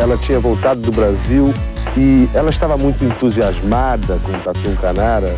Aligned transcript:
ela 0.00 0.16
tinha 0.16 0.40
voltado 0.40 0.80
do 0.80 0.90
Brasil 0.90 1.52
e 1.94 2.26
ela 2.34 2.48
estava 2.48 2.78
muito 2.78 3.04
entusiasmada 3.04 4.18
com 4.20 4.32
o 4.32 4.40
Tatu 4.40 4.74
Canara. 4.80 5.36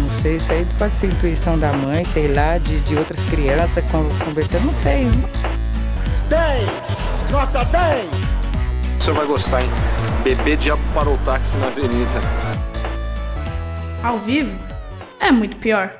Não 0.00 0.08
sei, 0.08 0.36
isso 0.36 0.52
aí 0.52 0.66
pode 0.78 0.94
ser 0.94 1.08
intuição 1.08 1.58
da 1.58 1.70
mãe, 1.74 2.02
sei 2.02 2.28
lá, 2.28 2.56
de, 2.56 2.80
de 2.80 2.96
outras 2.96 3.22
crianças 3.26 3.84
conversando, 4.24 4.64
não 4.64 4.72
sei. 4.72 5.04
10! 6.30 7.30
Nota 7.30 7.62
10! 7.66 8.06
O 8.98 9.02
senhor 9.02 9.16
vai 9.16 9.26
gostar, 9.26 9.62
hein? 9.62 9.70
Bebê 10.24 10.56
diabo 10.56 10.80
parou 10.94 11.14
o 11.14 11.18
táxi 11.18 11.56
na 11.58 11.66
avenida. 11.66 12.20
Ao 14.02 14.18
vivo? 14.18 14.58
É 15.20 15.30
muito 15.30 15.56
pior. 15.58 15.92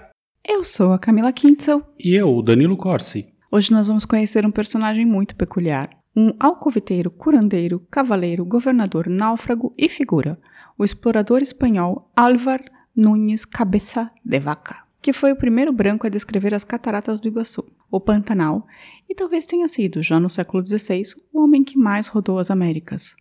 Eu 0.47 0.65
sou 0.65 0.95
a 0.95 0.99
Camila 0.99 1.33
Kintzel. 1.33 1.83
E 2.03 2.15
eu, 2.15 2.35
o 2.35 2.43
Danilo 2.43 2.79
Corsi. 2.79 3.27
Hoje 3.53 3.73
nós 3.73 3.89
vamos 3.89 4.07
conhecer 4.07 4.47
um 4.47 4.51
personagem 4.51 5.05
muito 5.05 5.37
peculiar. 5.37 5.98
Um 6.21 6.33
alcoviteiro, 6.41 7.13
curandeiro, 7.13 7.79
cavaleiro, 7.89 8.45
governador, 8.45 9.07
náufrago 9.07 9.73
e 9.79 9.89
figura. 9.89 10.37
O 10.77 10.85
explorador 10.85 11.43
espanhol 11.43 12.11
Álvar 12.17 12.61
Núñez 12.97 13.45
Cabeça 13.45 14.11
de 14.25 14.41
Vaca, 14.41 14.83
que 15.01 15.13
foi 15.13 15.31
o 15.31 15.37
primeiro 15.37 15.73
branco 15.73 16.09
a 16.09 16.11
descrever 16.11 16.53
as 16.53 16.65
cataratas 16.65 17.21
do 17.21 17.29
Iguaçu, 17.29 17.65
o 17.89 18.01
Pantanal, 18.01 18.67
e 19.09 19.15
talvez 19.15 19.47
tenha 19.47 19.69
sido, 19.69 20.03
já 20.03 20.19
no 20.19 20.29
século 20.29 20.67
XVI, 20.67 21.05
o 21.33 21.41
homem 21.41 21.63
que 21.63 21.79
mais 21.79 22.09
rodou 22.09 22.41
as 22.41 22.51
Américas. 22.51 23.15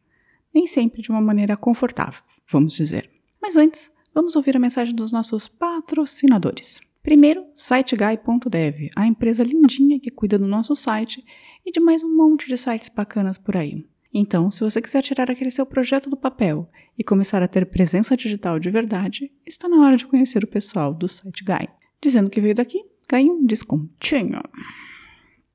Nem 0.52 0.66
sempre 0.66 1.04
de 1.04 1.12
uma 1.12 1.22
maneira 1.22 1.55
confortável, 1.55 2.24
vamos 2.52 2.74
dizer. 2.74 3.08
Mas 3.40 3.55
antes, 3.55 3.91
vamos 4.12 4.36
ouvir 4.36 4.58
a 4.58 4.60
mensagem 4.60 4.96
dos 4.96 5.12
nossos 5.12 5.48
patrocinadores. 5.48 6.82
Primeiro, 7.08 7.46
siteguy.dev, 7.56 8.90
a 8.94 9.08
empresa 9.08 9.42
lindinha 9.42 9.98
que 9.98 10.12
cuida 10.12 10.38
do 10.38 10.46
nosso 10.46 10.76
site 10.76 11.24
e 11.66 11.72
de 11.72 11.80
mais 11.80 12.04
um 12.04 12.14
monte 12.14 12.49
de 12.49 12.58
sites 12.58 12.90
bacanas 12.90 13.38
por 13.38 13.55
aí. 13.55 13.88
Então, 14.14 14.52
se 14.52 14.60
você 14.60 14.82
quiser 14.82 15.02
tirar 15.02 15.32
aquele 15.32 15.49
seu 15.49 15.66
projeto 15.66 16.10
do 16.10 16.18
papel 16.18 16.70
e 16.98 17.05
começar 17.05 17.41
a 17.41 17.48
ter 17.48 17.66
presença 17.68 18.18
digital 18.18 18.60
de 18.60 18.70
verdade, 18.70 19.32
está 19.46 19.70
na 19.70 19.86
hora 19.86 19.96
de 19.96 20.05
conhecer 20.05 20.44
o 20.44 20.48
pessoal 20.48 20.94
do 20.94 21.08
site 21.08 21.46
Guy. 21.46 21.70
Dizendo 22.02 22.30
que 22.30 22.41
veio 22.41 22.55
daqui, 22.55 22.84
ganhe 23.08 23.30
um 23.30 23.46
descontinho. 23.46 24.42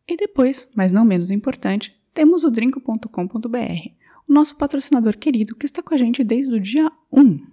E 0.08 0.16
depois, 0.16 0.66
mas 0.74 0.90
não 0.90 1.04
menos 1.04 1.30
importante, 1.30 1.94
temos 2.14 2.44
o 2.44 2.50
drinco.com.br, 2.50 3.88
o 4.26 4.32
nosso 4.32 4.56
patrocinador 4.56 5.18
querido 5.18 5.54
que 5.54 5.66
está 5.66 5.82
com 5.82 5.92
a 5.92 5.98
gente 5.98 6.24
desde 6.24 6.54
o 6.54 6.58
dia 6.58 6.90
1. 7.12 7.46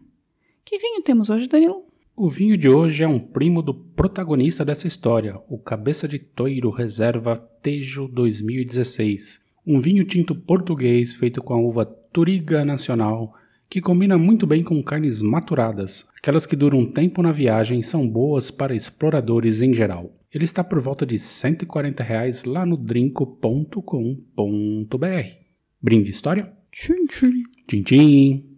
Que 0.63 0.79
vinho 0.79 1.01
temos 1.01 1.29
hoje, 1.29 1.49
Danilo? 1.49 1.88
O 2.19 2.29
vinho 2.29 2.57
de 2.57 2.67
hoje 2.67 3.01
é 3.01 3.07
um 3.07 3.17
primo 3.19 3.61
do 3.61 3.73
protagonista 3.73 4.65
dessa 4.65 4.87
história, 4.87 5.39
o 5.47 5.57
Cabeça 5.57 6.07
de 6.07 6.19
Toiro 6.19 6.69
Reserva 6.69 7.37
Tejo 7.61 8.07
2016 8.09 9.49
um 9.69 9.79
vinho 9.79 10.03
tinto 10.03 10.33
português 10.33 11.13
feito 11.13 11.43
com 11.43 11.53
a 11.53 11.57
uva 11.57 11.85
Turiga 11.85 12.65
Nacional, 12.65 13.35
que 13.69 13.79
combina 13.79 14.17
muito 14.17 14.47
bem 14.47 14.63
com 14.63 14.81
carnes 14.81 15.21
maturadas. 15.21 16.07
Aquelas 16.17 16.47
que 16.47 16.55
duram 16.55 16.79
um 16.79 16.91
tempo 16.91 17.21
na 17.21 17.31
viagem 17.31 17.83
são 17.83 18.09
boas 18.09 18.49
para 18.49 18.75
exploradores 18.75 19.61
em 19.61 19.71
geral. 19.71 20.11
Ele 20.33 20.43
está 20.43 20.63
por 20.63 20.79
volta 20.81 21.05
de 21.05 21.19
140 21.19 22.01
reais 22.01 22.45
lá 22.45 22.65
no 22.65 22.75
drinco.com.br. 22.75 23.77
Brinde 25.79 26.09
história? 26.09 26.51
Tchim, 26.71 27.05
tchim. 27.05 27.43
Tchim, 27.67 27.83
tchim. 27.83 28.48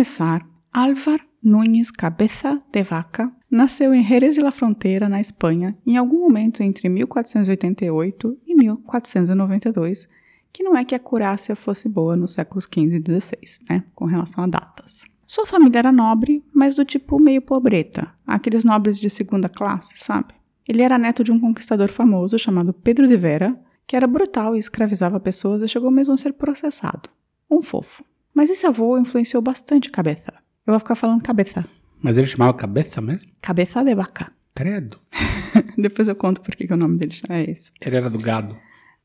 Começar, 0.00 0.48
Álvar 0.72 1.20
Núñez 1.44 1.90
Cabeça 1.90 2.62
de 2.72 2.82
Vaca 2.82 3.30
nasceu 3.50 3.92
em 3.92 4.02
Jerez 4.02 4.34
de 4.34 4.40
la 4.40 4.50
Frontera, 4.50 5.10
na 5.10 5.20
Espanha, 5.20 5.76
em 5.86 5.98
algum 5.98 6.20
momento 6.20 6.62
entre 6.62 6.88
1488 6.88 8.38
e 8.46 8.54
1492, 8.54 10.08
que 10.50 10.62
não 10.62 10.74
é 10.74 10.86
que 10.86 10.94
a 10.94 10.98
curácia 10.98 11.54
fosse 11.54 11.86
boa 11.86 12.16
nos 12.16 12.32
séculos 12.32 12.64
XV 12.64 12.96
e 12.96 13.20
XVI, 13.20 13.58
né, 13.68 13.84
com 13.94 14.06
relação 14.06 14.42
a 14.42 14.46
datas. 14.46 15.04
Sua 15.26 15.44
família 15.44 15.80
era 15.80 15.92
nobre, 15.92 16.42
mas 16.50 16.74
do 16.74 16.82
tipo 16.82 17.20
meio 17.20 17.42
pobreta, 17.42 18.10
aqueles 18.26 18.64
nobres 18.64 18.98
de 18.98 19.10
segunda 19.10 19.50
classe, 19.50 19.92
sabe? 19.96 20.32
Ele 20.66 20.80
era 20.80 20.96
neto 20.96 21.22
de 21.22 21.30
um 21.30 21.38
conquistador 21.38 21.90
famoso 21.90 22.38
chamado 22.38 22.72
Pedro 22.72 23.06
de 23.06 23.18
Vera, 23.18 23.54
que 23.86 23.94
era 23.94 24.06
brutal 24.06 24.56
e 24.56 24.58
escravizava 24.58 25.20
pessoas 25.20 25.60
e 25.60 25.68
chegou 25.68 25.90
mesmo 25.90 26.14
a 26.14 26.16
ser 26.16 26.32
processado. 26.32 27.10
Um 27.50 27.60
fofo. 27.60 28.02
Mas 28.34 28.50
esse 28.50 28.66
avô 28.66 28.98
influenciou 28.98 29.42
bastante 29.42 29.90
Cabeça. 29.90 30.32
Eu 30.66 30.72
vou 30.72 30.78
ficar 30.78 30.94
falando 30.94 31.22
Cabeça. 31.22 31.64
Mas 32.02 32.16
ele 32.16 32.26
chamava 32.26 32.54
Cabeça 32.54 33.00
mesmo? 33.00 33.30
Cabeça 33.40 33.82
de 33.84 33.94
vaca. 33.94 34.32
Credo. 34.54 34.98
Depois 35.76 36.08
eu 36.08 36.14
conto 36.14 36.40
por 36.40 36.54
que 36.54 36.72
o 36.72 36.76
nome 36.76 36.98
dele 36.98 37.14
é 37.28 37.50
esse. 37.50 37.72
Ele 37.80 37.96
era 37.96 38.10
do 38.10 38.18
gado. 38.18 38.56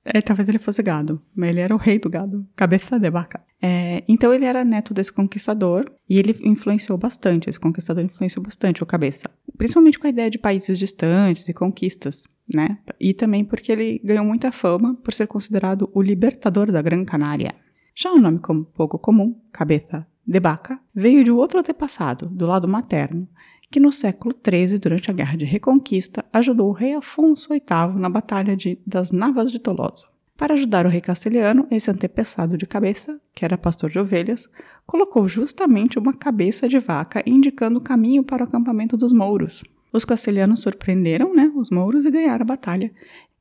É, 0.05 0.21
talvez 0.21 0.47
ele 0.47 0.59
fosse 0.59 0.83
gado, 0.83 1.19
mas 1.35 1.49
ele 1.49 1.61
era 1.61 1.73
o 1.73 1.79
rei 1.79 1.97
do 1.97 2.07
gado, 2.07 2.47
cabeça 2.55 2.99
de 2.99 3.09
vaca. 3.09 3.43
É, 3.59 4.03
então 4.07 4.31
ele 4.31 4.45
era 4.45 4.63
neto 4.63 4.93
desse 4.93 5.11
conquistador 5.11 5.83
e 6.07 6.19
ele 6.19 6.35
influenciou 6.43 6.95
bastante, 6.95 7.49
esse 7.49 7.59
conquistador 7.59 8.03
influenciou 8.03 8.43
bastante 8.43 8.83
o 8.83 8.85
cabeça. 8.85 9.23
Principalmente 9.57 9.97
com 9.97 10.05
a 10.05 10.11
ideia 10.11 10.29
de 10.29 10.37
países 10.37 10.77
distantes 10.77 11.49
e 11.49 11.53
conquistas, 11.53 12.27
né? 12.53 12.77
E 12.99 13.15
também 13.15 13.43
porque 13.43 13.71
ele 13.71 13.99
ganhou 14.03 14.23
muita 14.23 14.51
fama 14.51 14.93
por 15.03 15.11
ser 15.11 15.25
considerado 15.25 15.89
o 15.91 16.03
libertador 16.03 16.71
da 16.71 16.83
Gran 16.83 17.03
Canária. 17.03 17.55
Já 17.97 18.11
o 18.11 18.19
nome 18.19 18.39
como 18.39 18.65
pouco 18.65 18.99
comum, 18.99 19.39
cabeça 19.53 20.05
de 20.27 20.39
vaca, 20.41 20.77
veio 20.93 21.23
de 21.23 21.31
outro 21.31 21.59
antepassado, 21.59 22.27
do 22.27 22.45
lado 22.45 22.67
materno, 22.67 23.25
que 23.71 23.79
no 23.79 23.89
século 23.89 24.35
XIII, 24.35 24.77
durante 24.77 25.09
a 25.09 25.13
Guerra 25.13 25.37
de 25.37 25.45
Reconquista, 25.45 26.25
ajudou 26.33 26.67
o 26.67 26.73
rei 26.73 26.93
Afonso 26.93 27.47
VIII 27.53 27.97
na 27.97 28.09
Batalha 28.09 28.53
de, 28.53 28.77
das 28.85 29.13
Navas 29.13 29.49
de 29.49 29.59
Tolosa. 29.59 30.07
Para 30.35 30.55
ajudar 30.55 30.85
o 30.85 30.89
rei 30.89 30.99
castelhano, 30.99 31.65
esse 31.71 31.89
antepassado 31.89 32.57
de 32.57 32.65
cabeça, 32.65 33.17
que 33.33 33.45
era 33.45 33.57
pastor 33.57 33.89
de 33.89 33.97
ovelhas, 33.97 34.49
colocou 34.85 35.25
justamente 35.25 35.97
uma 35.97 36.13
cabeça 36.13 36.67
de 36.67 36.77
vaca 36.79 37.23
indicando 37.25 37.79
o 37.79 37.81
caminho 37.81 38.25
para 38.25 38.43
o 38.43 38.47
acampamento 38.47 38.97
dos 38.97 39.13
mouros. 39.13 39.63
Os 39.93 40.03
castelhanos 40.03 40.59
surpreenderam 40.59 41.33
né, 41.33 41.49
os 41.55 41.69
mouros 41.69 42.05
e 42.05 42.11
ganharam 42.11 42.43
a 42.43 42.47
batalha, 42.47 42.91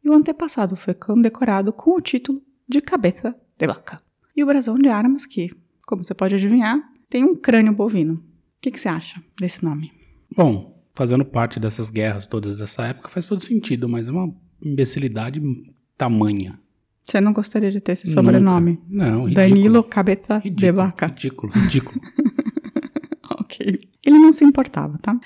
e 0.04 0.08
o 0.08 0.12
antepassado 0.12 0.76
foi 0.76 0.94
condecorado 0.94 1.72
com 1.72 1.96
o 1.96 2.00
título 2.00 2.40
de 2.68 2.80
cabeça 2.80 3.34
de 3.58 3.66
vaca. 3.66 4.03
E 4.36 4.42
o 4.42 4.46
brasão 4.46 4.76
de 4.76 4.88
armas, 4.88 5.26
que, 5.26 5.50
como 5.86 6.04
você 6.04 6.14
pode 6.14 6.34
adivinhar, 6.34 6.80
tem 7.08 7.24
um 7.24 7.36
crânio 7.36 7.72
bovino. 7.72 8.14
O 8.14 8.20
que, 8.60 8.70
que 8.70 8.80
você 8.80 8.88
acha 8.88 9.22
desse 9.38 9.64
nome? 9.64 9.92
Bom, 10.36 10.82
fazendo 10.94 11.24
parte 11.24 11.60
dessas 11.60 11.90
guerras 11.90 12.26
todas 12.26 12.58
dessa 12.58 12.86
época 12.86 13.08
faz 13.08 13.26
todo 13.26 13.40
sentido, 13.40 13.88
mas 13.88 14.08
é 14.08 14.12
uma 14.12 14.34
imbecilidade 14.62 15.40
tamanha. 15.96 16.58
Você 17.04 17.20
não 17.20 17.32
gostaria 17.32 17.70
de 17.70 17.80
ter 17.80 17.92
esse 17.92 18.08
sobrenome? 18.08 18.80
Nunca. 18.88 19.10
Não, 19.10 19.24
ridículo. 19.24 19.34
Danilo 19.34 19.84
Cabeça 19.84 20.38
ridículo, 20.38 20.56
de 20.56 20.72
Vaca. 20.72 21.06
Ridículo, 21.06 21.52
ridículo. 21.52 22.00
ok. 23.38 23.88
Ele 24.04 24.18
não 24.18 24.32
se 24.32 24.44
importava, 24.44 24.98
tá? 24.98 25.18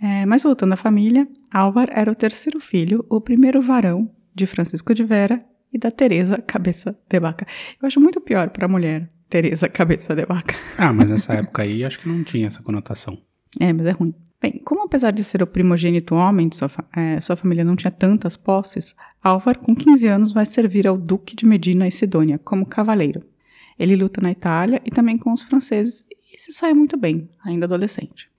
É, 0.00 0.24
mas 0.26 0.44
voltando 0.44 0.74
à 0.74 0.76
família, 0.76 1.28
Álvar 1.52 1.88
era 1.90 2.10
o 2.10 2.14
terceiro 2.14 2.60
filho, 2.60 3.04
o 3.10 3.20
primeiro 3.20 3.60
varão 3.60 4.08
de 4.32 4.46
Francisco 4.46 4.94
de 4.94 5.02
Vera 5.02 5.40
e 5.72 5.78
da 5.78 5.90
Teresa 5.90 6.38
Cabeça 6.38 6.96
de 7.08 7.20
Vaca. 7.20 7.46
Eu 7.80 7.86
acho 7.86 8.00
muito 8.00 8.20
pior 8.20 8.50
para 8.50 8.66
a 8.66 8.68
mulher, 8.68 9.08
Teresa 9.28 9.68
Cabeça 9.68 10.14
de 10.14 10.24
Vaca. 10.24 10.54
Ah, 10.78 10.92
mas 10.92 11.10
nessa 11.10 11.34
época 11.34 11.62
aí 11.62 11.84
acho 11.84 11.98
que 11.98 12.08
não 12.08 12.22
tinha 12.22 12.46
essa 12.46 12.62
conotação. 12.62 13.18
É, 13.58 13.72
mas 13.72 13.86
é 13.86 13.90
ruim. 13.90 14.14
Bem, 14.40 14.60
como 14.64 14.84
apesar 14.84 15.10
de 15.10 15.24
ser 15.24 15.42
o 15.42 15.46
primogênito 15.46 16.14
homem 16.14 16.48
de 16.48 16.56
sua, 16.56 16.70
é, 16.96 17.20
sua 17.20 17.34
família 17.34 17.64
não 17.64 17.74
tinha 17.74 17.90
tantas 17.90 18.36
posses, 18.36 18.94
Álvar, 19.20 19.58
com 19.58 19.74
15 19.74 20.06
anos, 20.06 20.32
vai 20.32 20.46
servir 20.46 20.86
ao 20.86 20.96
Duque 20.96 21.34
de 21.34 21.44
Medina 21.44 21.88
e 21.88 21.90
Sidônia 21.90 22.38
como 22.38 22.64
cavaleiro. 22.64 23.24
Ele 23.76 23.96
luta 23.96 24.20
na 24.20 24.30
Itália 24.30 24.80
e 24.84 24.90
também 24.90 25.18
com 25.18 25.32
os 25.32 25.42
franceses 25.42 26.04
e 26.10 26.40
se 26.40 26.52
sai 26.52 26.72
muito 26.72 26.96
bem, 26.96 27.28
ainda 27.44 27.66
adolescente. 27.66 28.30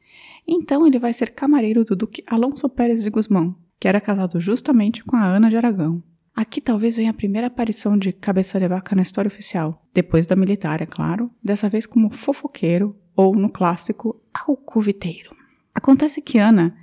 Então 0.47 0.87
ele 0.87 0.97
vai 0.97 1.13
ser 1.13 1.31
camareiro 1.31 1.83
do 1.83 1.95
Duque 1.95 2.23
Alonso 2.25 2.69
Pérez 2.69 3.03
de 3.03 3.09
Guzmão, 3.09 3.55
que 3.79 3.87
era 3.87 3.99
casado 3.99 4.39
justamente 4.39 5.03
com 5.03 5.15
a 5.15 5.25
Ana 5.25 5.49
de 5.49 5.57
Aragão. 5.57 6.01
Aqui 6.39 6.61
talvez 6.61 6.95
venha 6.95 7.09
a 7.09 7.13
primeira 7.13 7.47
aparição 7.47 7.97
de 7.97 8.13
Cabeça 8.13 8.57
de 8.57 8.65
Vaca 8.65 8.95
na 8.95 9.01
história 9.01 9.27
oficial, 9.27 9.85
depois 9.93 10.25
da 10.25 10.37
militar, 10.37 10.81
é 10.81 10.85
claro, 10.85 11.27
dessa 11.43 11.67
vez 11.67 11.85
como 11.85 12.09
fofoqueiro 12.09 12.95
ou, 13.13 13.35
no 13.35 13.49
clássico, 13.49 14.23
alcoviteiro. 14.33 15.35
Acontece 15.75 16.21
que 16.21 16.37
Ana 16.37 16.73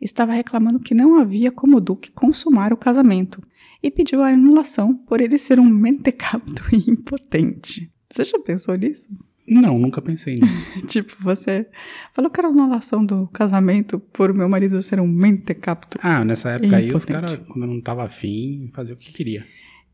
estava 0.00 0.32
reclamando 0.32 0.78
que 0.78 0.94
não 0.94 1.18
havia 1.18 1.50
como 1.50 1.78
o 1.78 1.80
Duque 1.80 2.12
consumar 2.12 2.72
o 2.72 2.76
casamento 2.76 3.40
e 3.82 3.90
pediu 3.90 4.22
a 4.22 4.28
anulação 4.28 4.94
por 4.94 5.20
ele 5.20 5.38
ser 5.38 5.58
um 5.58 5.68
mentecapto 5.68 6.62
e 6.72 6.76
impotente. 6.88 7.92
Você 8.12 8.24
já 8.24 8.38
pensou 8.38 8.76
nisso? 8.76 9.08
Não, 9.46 9.78
nunca 9.78 10.00
pensei 10.00 10.36
nisso. 10.36 10.86
tipo, 10.86 11.16
você 11.20 11.66
falou 12.12 12.30
que 12.30 12.40
era 12.40 12.48
anulação 12.48 13.04
do 13.04 13.26
casamento 13.28 13.98
por 13.98 14.32
meu 14.32 14.48
marido 14.48 14.80
ser 14.82 15.00
um 15.00 15.08
mentecapto. 15.08 15.98
Ah, 16.02 16.24
nessa 16.24 16.50
época 16.50 16.76
aí 16.76 16.92
os 16.92 17.04
caras, 17.04 17.36
quando 17.48 17.66
não 17.66 17.80
tava 17.80 18.04
afim, 18.04 18.70
faziam 18.72 18.94
o 18.94 18.98
que 18.98 19.12
queria. 19.12 19.44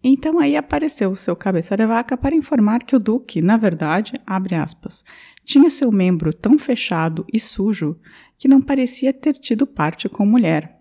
Então 0.02 0.38
aí 0.38 0.56
apareceu 0.56 1.10
o 1.10 1.16
seu 1.16 1.34
cabeça 1.34 1.76
de 1.76 1.87
vaca 1.87 2.16
para 2.16 2.34
informar 2.34 2.84
que 2.84 2.94
o 2.94 3.00
duque, 3.00 3.40
na 3.40 3.56
verdade, 3.56 4.12
abre 4.26 4.54
aspas, 4.54 5.02
tinha 5.44 5.70
seu 5.70 5.90
membro 5.90 6.32
tão 6.32 6.58
fechado 6.58 7.25
e 7.32 7.40
sujo 7.40 7.96
que 8.38 8.46
não 8.46 8.60
parecia 8.60 9.12
ter 9.12 9.34
tido 9.34 9.66
parte 9.66 10.08
com 10.08 10.26
mulher. 10.26 10.81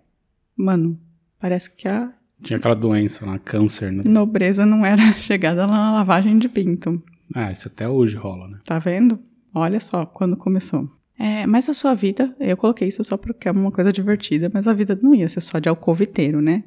Mano, 0.56 1.00
parece 1.39 1.71
que 1.71 1.88
a 1.88 2.11
Tinha 2.41 2.57
aquela 2.57 2.75
doença 2.75 3.25
lá, 3.25 3.39
câncer, 3.39 3.91
né? 3.91 4.03
nobreza 4.06 4.65
não 4.65 4.85
era 4.85 5.11
chegada 5.13 5.65
na 5.65 5.94
lavagem 5.94 6.38
de 6.38 6.50
pinto. 6.50 7.01
Ah, 7.33 7.51
isso 7.51 7.68
até 7.68 7.88
hoje 7.88 8.16
rola, 8.16 8.48
né? 8.48 8.60
Tá 8.66 8.80
vendo? 8.80 9.19
Olha 9.54 9.80
só 9.80 10.06
quando 10.06 10.36
começou. 10.36 10.89
É, 11.18 11.45
mas 11.48 11.69
a 11.69 11.74
sua 11.74 11.94
vida, 11.94 12.36
eu 12.39 12.57
coloquei 12.57 12.89
isso 12.89 13.04
só 13.04 13.16
porque 13.16 13.48
é 13.48 13.51
uma 13.51 13.72
coisa 13.72 13.92
divertida, 13.92 14.51
mas 14.54 14.68
a 14.68 14.74
vida 14.74 15.00
não 15.01 15.16
ia 15.16 15.30
ser 15.30 15.42
só 15.42 15.60
de 15.60 15.69
alcoviteiro, 15.69 16.42
né? 16.42 16.63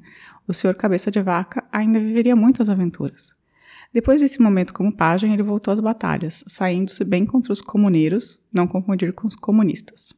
O 0.46 0.54
senhor 0.54 0.74
Cabeça 0.74 1.10
de 1.10 1.20
Vaca 1.20 1.62
ainda 1.70 2.00
viveria 2.00 2.34
muitas 2.34 2.70
aventuras. 2.70 3.36
Depois 3.92 4.20
desse 4.20 4.40
momento 4.40 4.72
como 4.72 4.94
pajem, 4.94 5.32
ele 5.32 5.42
voltou 5.42 5.72
às 5.72 5.80
batalhas, 5.80 6.44
saindo-se 6.46 7.04
bem 7.04 7.26
contra 7.26 7.52
os 7.52 7.60
comuneiros, 7.60 8.40
não 8.52 8.66
confundir 8.66 9.12
com 9.12 9.26
os 9.26 9.34
comunistas. 9.34 10.14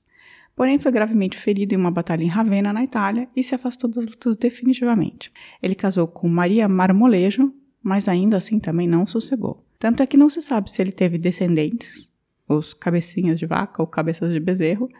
Porém, 0.55 0.79
foi 0.79 0.93
gravemente 0.93 1.37
ferido 1.37 1.75
em 1.75 1.79
uma 1.79 1.91
batalha 1.91 2.23
em 2.23 2.29
Ravenna, 2.29 2.73
na 2.73 2.85
Itália, 2.85 3.29
e 3.35 3.43
se 3.43 3.55
afastou 3.55 3.89
das 3.89 4.07
lutas 4.07 4.37
definitivamente. 4.37 5.33
Ele 5.63 5.75
casou 5.75 6.07
com 6.07 6.29
Maria 6.29 6.69
Marmolejo, 6.69 7.53
mas 7.83 8.09
ainda 8.09 8.37
assim 8.37 8.59
também 8.59 8.87
não 8.87 9.07
sossegou. 9.07 9.65
Tanto 9.81 10.03
é 10.03 10.07
que 10.07 10.19
não 10.19 10.29
se 10.29 10.43
sabe 10.43 10.71
se 10.71 10.83
ele 10.83 10.93
teve 10.93 11.17
descendentes, 11.17 12.13
os 12.47 12.75
cabecinhas 12.75 13.41
de 13.41 13.47
vaca 13.47 13.81
ou 13.81 13.87
cabeças 13.87 14.31
de 14.31 14.39
bezerro, 14.39 14.91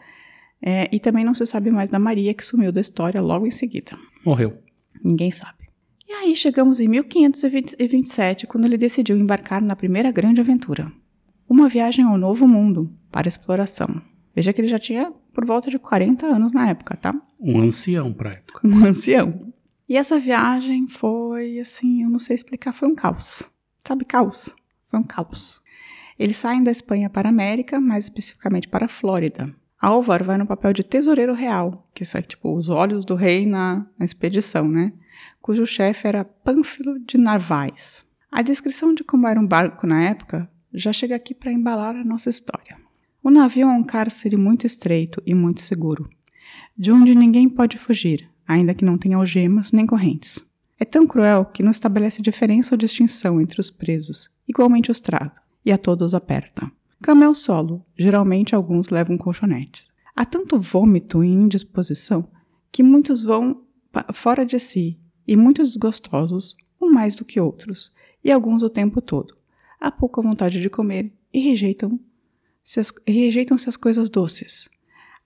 é, 0.59 0.89
e 0.91 0.99
também 0.99 1.23
não 1.23 1.35
se 1.35 1.45
sabe 1.45 1.69
mais 1.69 1.87
da 1.87 1.99
Maria 1.99 2.33
que 2.33 2.43
sumiu 2.43 2.71
da 2.71 2.81
história 2.81 3.21
logo 3.21 3.45
em 3.45 3.51
seguida. 3.51 3.95
Morreu. 4.25 4.57
Ninguém 5.03 5.29
sabe. 5.29 5.69
E 6.09 6.11
aí 6.11 6.35
chegamos 6.35 6.79
em 6.79 6.87
1527, 6.87 8.47
quando 8.47 8.65
ele 8.65 8.75
decidiu 8.75 9.15
embarcar 9.15 9.61
na 9.61 9.75
primeira 9.75 10.11
grande 10.11 10.41
aventura. 10.41 10.91
Uma 11.47 11.69
viagem 11.69 12.03
ao 12.03 12.17
novo 12.17 12.47
mundo, 12.47 12.91
para 13.11 13.27
exploração. 13.27 14.01
Veja 14.35 14.51
que 14.51 14.61
ele 14.61 14.67
já 14.67 14.79
tinha 14.79 15.13
por 15.31 15.45
volta 15.45 15.69
de 15.69 15.77
40 15.77 16.25
anos 16.25 16.53
na 16.53 16.69
época, 16.69 16.97
tá? 16.97 17.13
Um 17.39 17.61
ancião 17.61 18.11
pra 18.11 18.31
época. 18.31 18.67
Um 18.67 18.83
ancião. 18.83 19.53
E 19.87 19.95
essa 19.95 20.19
viagem 20.19 20.87
foi, 20.87 21.59
assim, 21.59 22.01
eu 22.01 22.09
não 22.09 22.19
sei 22.19 22.35
explicar, 22.35 22.73
foi 22.73 22.89
um 22.89 22.95
caos. 22.95 23.43
Sabe 23.85 24.05
caos? 24.05 24.55
Foi 24.91 24.99
um 24.99 25.03
caos. 25.03 25.61
Eles 26.19 26.35
saem 26.35 26.61
da 26.61 26.69
Espanha 26.69 27.09
para 27.09 27.29
a 27.29 27.31
América, 27.31 27.79
mais 27.79 28.05
especificamente 28.05 28.67
para 28.67 28.85
a 28.85 28.89
Flórida. 28.89 29.55
Álvaro 29.79 30.25
vai 30.25 30.37
no 30.37 30.45
papel 30.45 30.73
de 30.73 30.83
tesoureiro 30.83 31.33
real, 31.33 31.89
que 31.95 32.03
é 32.03 32.21
tipo 32.21 32.55
os 32.55 32.69
olhos 32.69 33.05
do 33.05 33.15
rei 33.15 33.47
na, 33.47 33.87
na 33.97 34.05
expedição, 34.05 34.67
né? 34.67 34.93
Cujo 35.41 35.65
chefe 35.65 36.07
era 36.07 36.25
Pânfilo 36.25 36.99
de 36.99 37.17
Narvaez. 37.17 38.05
A 38.31 38.41
descrição 38.41 38.93
de 38.93 39.03
como 39.03 39.27
era 39.27 39.39
um 39.39 39.47
barco 39.47 39.87
na 39.87 40.03
época 40.03 40.47
já 40.73 40.93
chega 40.93 41.15
aqui 41.15 41.33
para 41.33 41.51
embalar 41.51 41.95
a 41.95 42.03
nossa 42.03 42.29
história. 42.29 42.77
O 43.23 43.31
navio 43.31 43.67
é 43.67 43.71
um 43.71 43.83
cárcere 43.83 44.35
muito 44.35 44.67
estreito 44.67 45.21
e 45.25 45.33
muito 45.33 45.61
seguro, 45.61 46.05
de 46.77 46.91
onde 46.91 47.15
ninguém 47.15 47.47
pode 47.47 47.77
fugir, 47.77 48.29
ainda 48.47 48.73
que 48.73 48.85
não 48.85 48.97
tenha 48.97 49.17
algemas 49.17 49.71
nem 49.71 49.87
correntes. 49.87 50.43
Tão 50.91 51.07
cruel 51.07 51.45
que 51.45 51.63
não 51.63 51.71
estabelece 51.71 52.21
diferença 52.21 52.73
ou 52.75 52.77
distinção 52.77 53.39
entre 53.39 53.61
os 53.61 53.71
presos, 53.71 54.29
igualmente 54.45 54.91
os 54.91 54.99
trata, 54.99 55.41
e 55.65 55.71
a 55.71 55.77
todos 55.77 56.13
aperta. 56.13 56.69
Cama 57.01 57.23
é 57.23 57.29
o 57.29 57.33
solo, 57.33 57.85
geralmente 57.97 58.53
alguns 58.53 58.89
levam 58.89 59.17
colchonetes. 59.17 59.87
Há 60.13 60.25
tanto 60.25 60.59
vômito 60.59 61.23
e 61.23 61.29
indisposição 61.29 62.27
que 62.69 62.83
muitos 62.83 63.21
vão 63.21 63.63
fora 64.13 64.45
de 64.45 64.59
si, 64.59 64.99
e 65.25 65.37
muitos 65.37 65.69
desgostosos, 65.69 66.57
um 66.79 66.91
mais 66.91 67.15
do 67.15 67.23
que 67.23 67.39
outros, 67.39 67.93
e 68.21 68.29
alguns 68.29 68.61
o 68.61 68.69
tempo 68.69 69.01
todo. 69.01 69.37
Há 69.79 69.89
pouca 69.91 70.21
vontade 70.21 70.59
de 70.59 70.69
comer 70.69 71.13
e 71.33 71.39
rejeitam-se 71.39 72.81
as, 72.81 72.93
rejeitam 73.07 73.55
as 73.55 73.77
coisas 73.77 74.09
doces. 74.09 74.69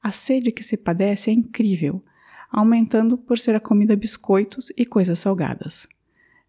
A 0.02 0.12
sede 0.12 0.52
que 0.52 0.62
se 0.62 0.78
padece 0.78 1.32
é 1.32 1.34
incrível, 1.34 2.04
aumentando 2.52 3.18
por 3.18 3.40
ser 3.40 3.56
a 3.56 3.60
comida 3.60 3.96
biscoitos 3.96 4.72
e 4.78 4.86
coisas 4.86 5.20
salgadas. 5.20 5.88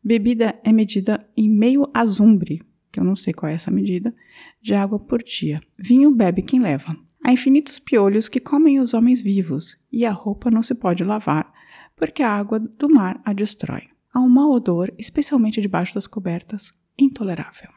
Bebida 0.03 0.59
é 0.63 0.73
medida 0.73 1.19
em 1.37 1.51
meio 1.51 1.91
azumbre, 1.93 2.63
que 2.93 3.01
eu 3.01 3.05
não 3.05 3.17
sei 3.17 3.35
qual 3.35 3.51
é 3.51 3.55
essa 3.55 3.71
medida, 3.71 4.15
de 4.63 4.75
água 4.75 4.99
por 4.99 5.23
dia. 5.23 5.61
Vinho 5.77 6.11
bebe 6.11 6.43
quem 6.43 6.61
leva. 6.61 6.97
Há 7.25 7.33
infinitos 7.33 7.79
piolhos 7.79 8.29
que 8.29 8.39
comem 8.39 8.79
os 8.79 8.95
homens 8.95 9.21
vivos, 9.21 9.77
e 9.91 10.07
a 10.07 10.13
roupa 10.13 10.51
não 10.51 10.63
se 10.63 10.75
pode 10.75 11.03
lavar, 11.03 11.53
porque 11.97 12.23
a 12.23 12.31
água 12.31 12.61
do 12.61 12.89
mar 12.89 13.21
a 13.25 13.33
destrói. 13.33 13.89
Há 14.15 14.21
um 14.21 14.29
mau 14.29 14.53
odor, 14.53 14.93
especialmente 14.97 15.61
debaixo 15.61 15.95
das 15.95 16.07
cobertas, 16.07 16.71
intolerável. 16.97 17.71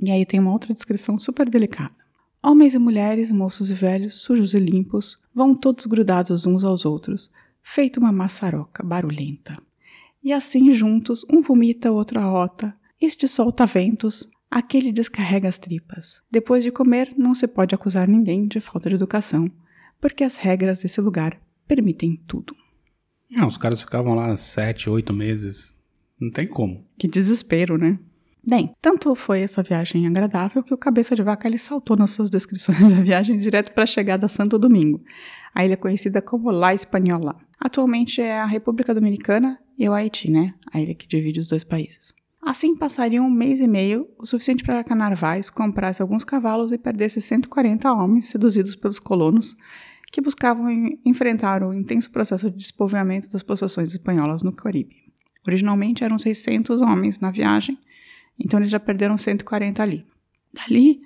E 0.00 0.10
aí 0.10 0.26
tem 0.26 0.40
uma 0.40 0.52
outra 0.52 0.74
descrição 0.74 1.18
super 1.18 1.48
delicada. 1.48 1.94
Homens 2.42 2.74
e 2.74 2.78
mulheres, 2.78 3.32
moços 3.32 3.70
e 3.70 3.74
velhos, 3.74 4.20
sujos 4.20 4.52
e 4.52 4.58
limpos, 4.58 5.16
vão 5.34 5.54
todos 5.54 5.86
grudados 5.86 6.44
uns 6.44 6.64
aos 6.64 6.84
outros, 6.84 7.30
feito 7.62 7.98
uma 8.00 8.12
maçaroca 8.12 8.82
barulhenta. 8.82 9.52
E 10.22 10.32
assim 10.32 10.72
juntos, 10.72 11.24
um 11.30 11.40
vomita, 11.40 11.90
outro 11.90 12.20
arrota, 12.20 12.76
este 13.00 13.26
solta 13.26 13.66
ventos, 13.66 14.28
aquele 14.50 14.92
descarrega 14.92 15.48
as 15.48 15.58
tripas. 15.58 16.22
Depois 16.30 16.62
de 16.62 16.70
comer, 16.70 17.12
não 17.16 17.34
se 17.34 17.48
pode 17.48 17.74
acusar 17.74 18.06
ninguém 18.06 18.46
de 18.46 18.60
falta 18.60 18.88
de 18.88 18.94
educação, 18.94 19.50
porque 20.00 20.22
as 20.22 20.36
regras 20.36 20.80
desse 20.80 21.00
lugar 21.00 21.40
permitem 21.66 22.16
tudo. 22.26 22.54
Não, 23.30 23.48
os 23.48 23.56
caras 23.56 23.80
ficavam 23.80 24.14
lá 24.14 24.36
sete, 24.36 24.90
oito 24.90 25.12
meses. 25.12 25.74
Não 26.20 26.30
tem 26.30 26.46
como. 26.46 26.86
Que 26.98 27.08
desespero, 27.08 27.78
né? 27.78 27.98
Bem, 28.44 28.74
tanto 28.80 29.14
foi 29.14 29.40
essa 29.40 29.62
viagem 29.62 30.06
agradável 30.06 30.62
que 30.62 30.74
o 30.74 30.76
cabeça 30.76 31.14
de 31.14 31.22
vaca 31.22 31.46
ele 31.46 31.58
saltou 31.58 31.96
nas 31.96 32.10
suas 32.10 32.28
descrições 32.28 32.78
da 32.90 33.02
viagem 33.02 33.38
direto 33.38 33.72
para 33.72 33.84
a 33.84 33.86
chegada 33.86 34.26
a 34.26 34.28
Santo 34.28 34.58
Domingo. 34.58 35.02
A 35.54 35.64
ilha 35.64 35.74
é 35.74 35.76
conhecida 35.76 36.20
como 36.20 36.50
La 36.50 36.74
Espanhola. 36.74 37.36
Atualmente 37.64 38.20
é 38.20 38.40
a 38.40 38.44
República 38.44 38.92
Dominicana 38.92 39.56
e 39.78 39.88
o 39.88 39.92
Haiti, 39.92 40.28
né? 40.28 40.52
A 40.72 40.80
ilha 40.80 40.96
que 40.96 41.06
divide 41.06 41.38
os 41.38 41.46
dois 41.46 41.62
países. 41.62 42.12
Assim 42.42 42.76
passariam 42.76 43.24
um 43.24 43.30
mês 43.30 43.60
e 43.60 43.68
meio, 43.68 44.08
o 44.18 44.26
suficiente 44.26 44.64
para 44.64 44.82
Canarvais 44.82 45.48
comprasse 45.48 46.02
alguns 46.02 46.24
cavalos 46.24 46.72
e 46.72 46.76
perdesse 46.76 47.20
140 47.20 47.92
homens 47.92 48.26
seduzidos 48.26 48.74
pelos 48.74 48.98
colonos 48.98 49.56
que 50.10 50.20
buscavam 50.20 50.66
enfrentar 51.04 51.62
o 51.62 51.72
intenso 51.72 52.10
processo 52.10 52.50
de 52.50 52.56
despovoamento 52.56 53.28
das 53.28 53.44
possessões 53.44 53.90
espanholas 53.90 54.42
no 54.42 54.52
Caribe. 54.52 54.96
Originalmente 55.46 56.02
eram 56.02 56.18
600 56.18 56.80
homens 56.80 57.20
na 57.20 57.30
viagem, 57.30 57.78
então 58.36 58.58
eles 58.58 58.70
já 58.70 58.80
perderam 58.80 59.16
140 59.16 59.80
ali. 59.80 60.04
Dali, 60.52 61.00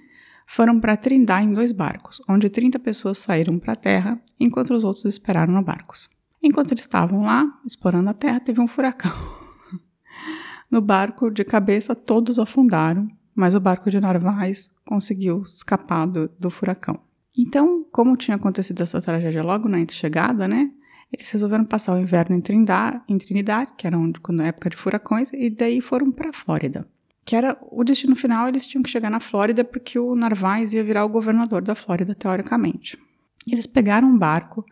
foram 0.47 0.81
para 0.81 0.97
Trindade 0.97 1.49
em 1.49 1.53
dois 1.53 1.71
barcos, 1.71 2.23
onde 2.27 2.49
30 2.49 2.79
pessoas 2.79 3.19
saíram 3.19 3.59
para 3.59 3.75
a 3.75 3.77
terra, 3.77 4.19
enquanto 4.41 4.73
os 4.73 4.85
outros 4.85 5.05
esperaram 5.05 5.53
no 5.53 5.63
barcos. 5.63 6.09
Enquanto 6.43 6.73
eles 6.73 6.85
estavam 6.85 7.23
lá, 7.23 7.47
explorando 7.65 8.11
a 8.11 8.15
terra, 8.15 8.41
teve 8.41 8.61
um 8.61 8.67
furacão. 8.67 9.13
no 10.71 10.81
barco, 10.81 11.31
de 11.31 11.45
cabeça, 11.45 11.95
todos 11.95 12.39
afundaram, 12.39 13.09
mas 13.35 13.55
o 13.55 13.61
barco 13.61 13.91
de 13.91 14.01
Narvaez 14.01 14.71
conseguiu 14.85 15.43
escapar 15.43 16.07
do, 16.07 16.31
do 16.39 16.51
furacão. 16.51 16.95
Então, 17.37 17.85
como 17.93 18.17
tinha 18.17 18.37
acontecido 18.37 18.83
essa 18.83 19.01
tragédia 19.01 19.43
logo 19.43 19.69
na 19.69 19.79
chegada, 19.91 20.49
né? 20.49 20.71
Eles 21.13 21.31
resolveram 21.31 21.65
passar 21.65 21.95
o 21.95 22.01
inverno 22.01 22.35
em 22.35 22.41
Trindade, 22.41 23.01
em 23.09 23.19
Trinidade, 23.19 23.73
que 23.77 23.87
era 23.87 23.97
onde, 23.97 24.19
quando, 24.21 24.43
época 24.43 24.71
de 24.71 24.77
furacões, 24.77 25.31
e 25.33 25.51
daí 25.51 25.81
foram 25.81 26.11
para 26.11 26.31
a 26.31 26.33
Flórida. 26.33 26.89
Que 27.25 27.37
era 27.37 27.57
o 27.71 27.85
destino 27.85 28.17
final, 28.17 28.49
eles 28.49 28.67
tinham 28.67 28.83
que 28.83 28.91
chegar 28.91 29.11
na 29.11 29.21
Flórida 29.21 29.65
porque 29.65 29.99
o 29.99 30.15
Narvaez 30.15 30.73
ia 30.73 30.83
virar 30.83 31.05
o 31.05 31.09
governador 31.09 31.63
da 31.63 31.75
Flórida, 31.75 32.15
teoricamente. 32.15 32.99
Eles 33.47 33.67
pegaram 33.67 34.09
um 34.09 34.19
barco 34.19 34.65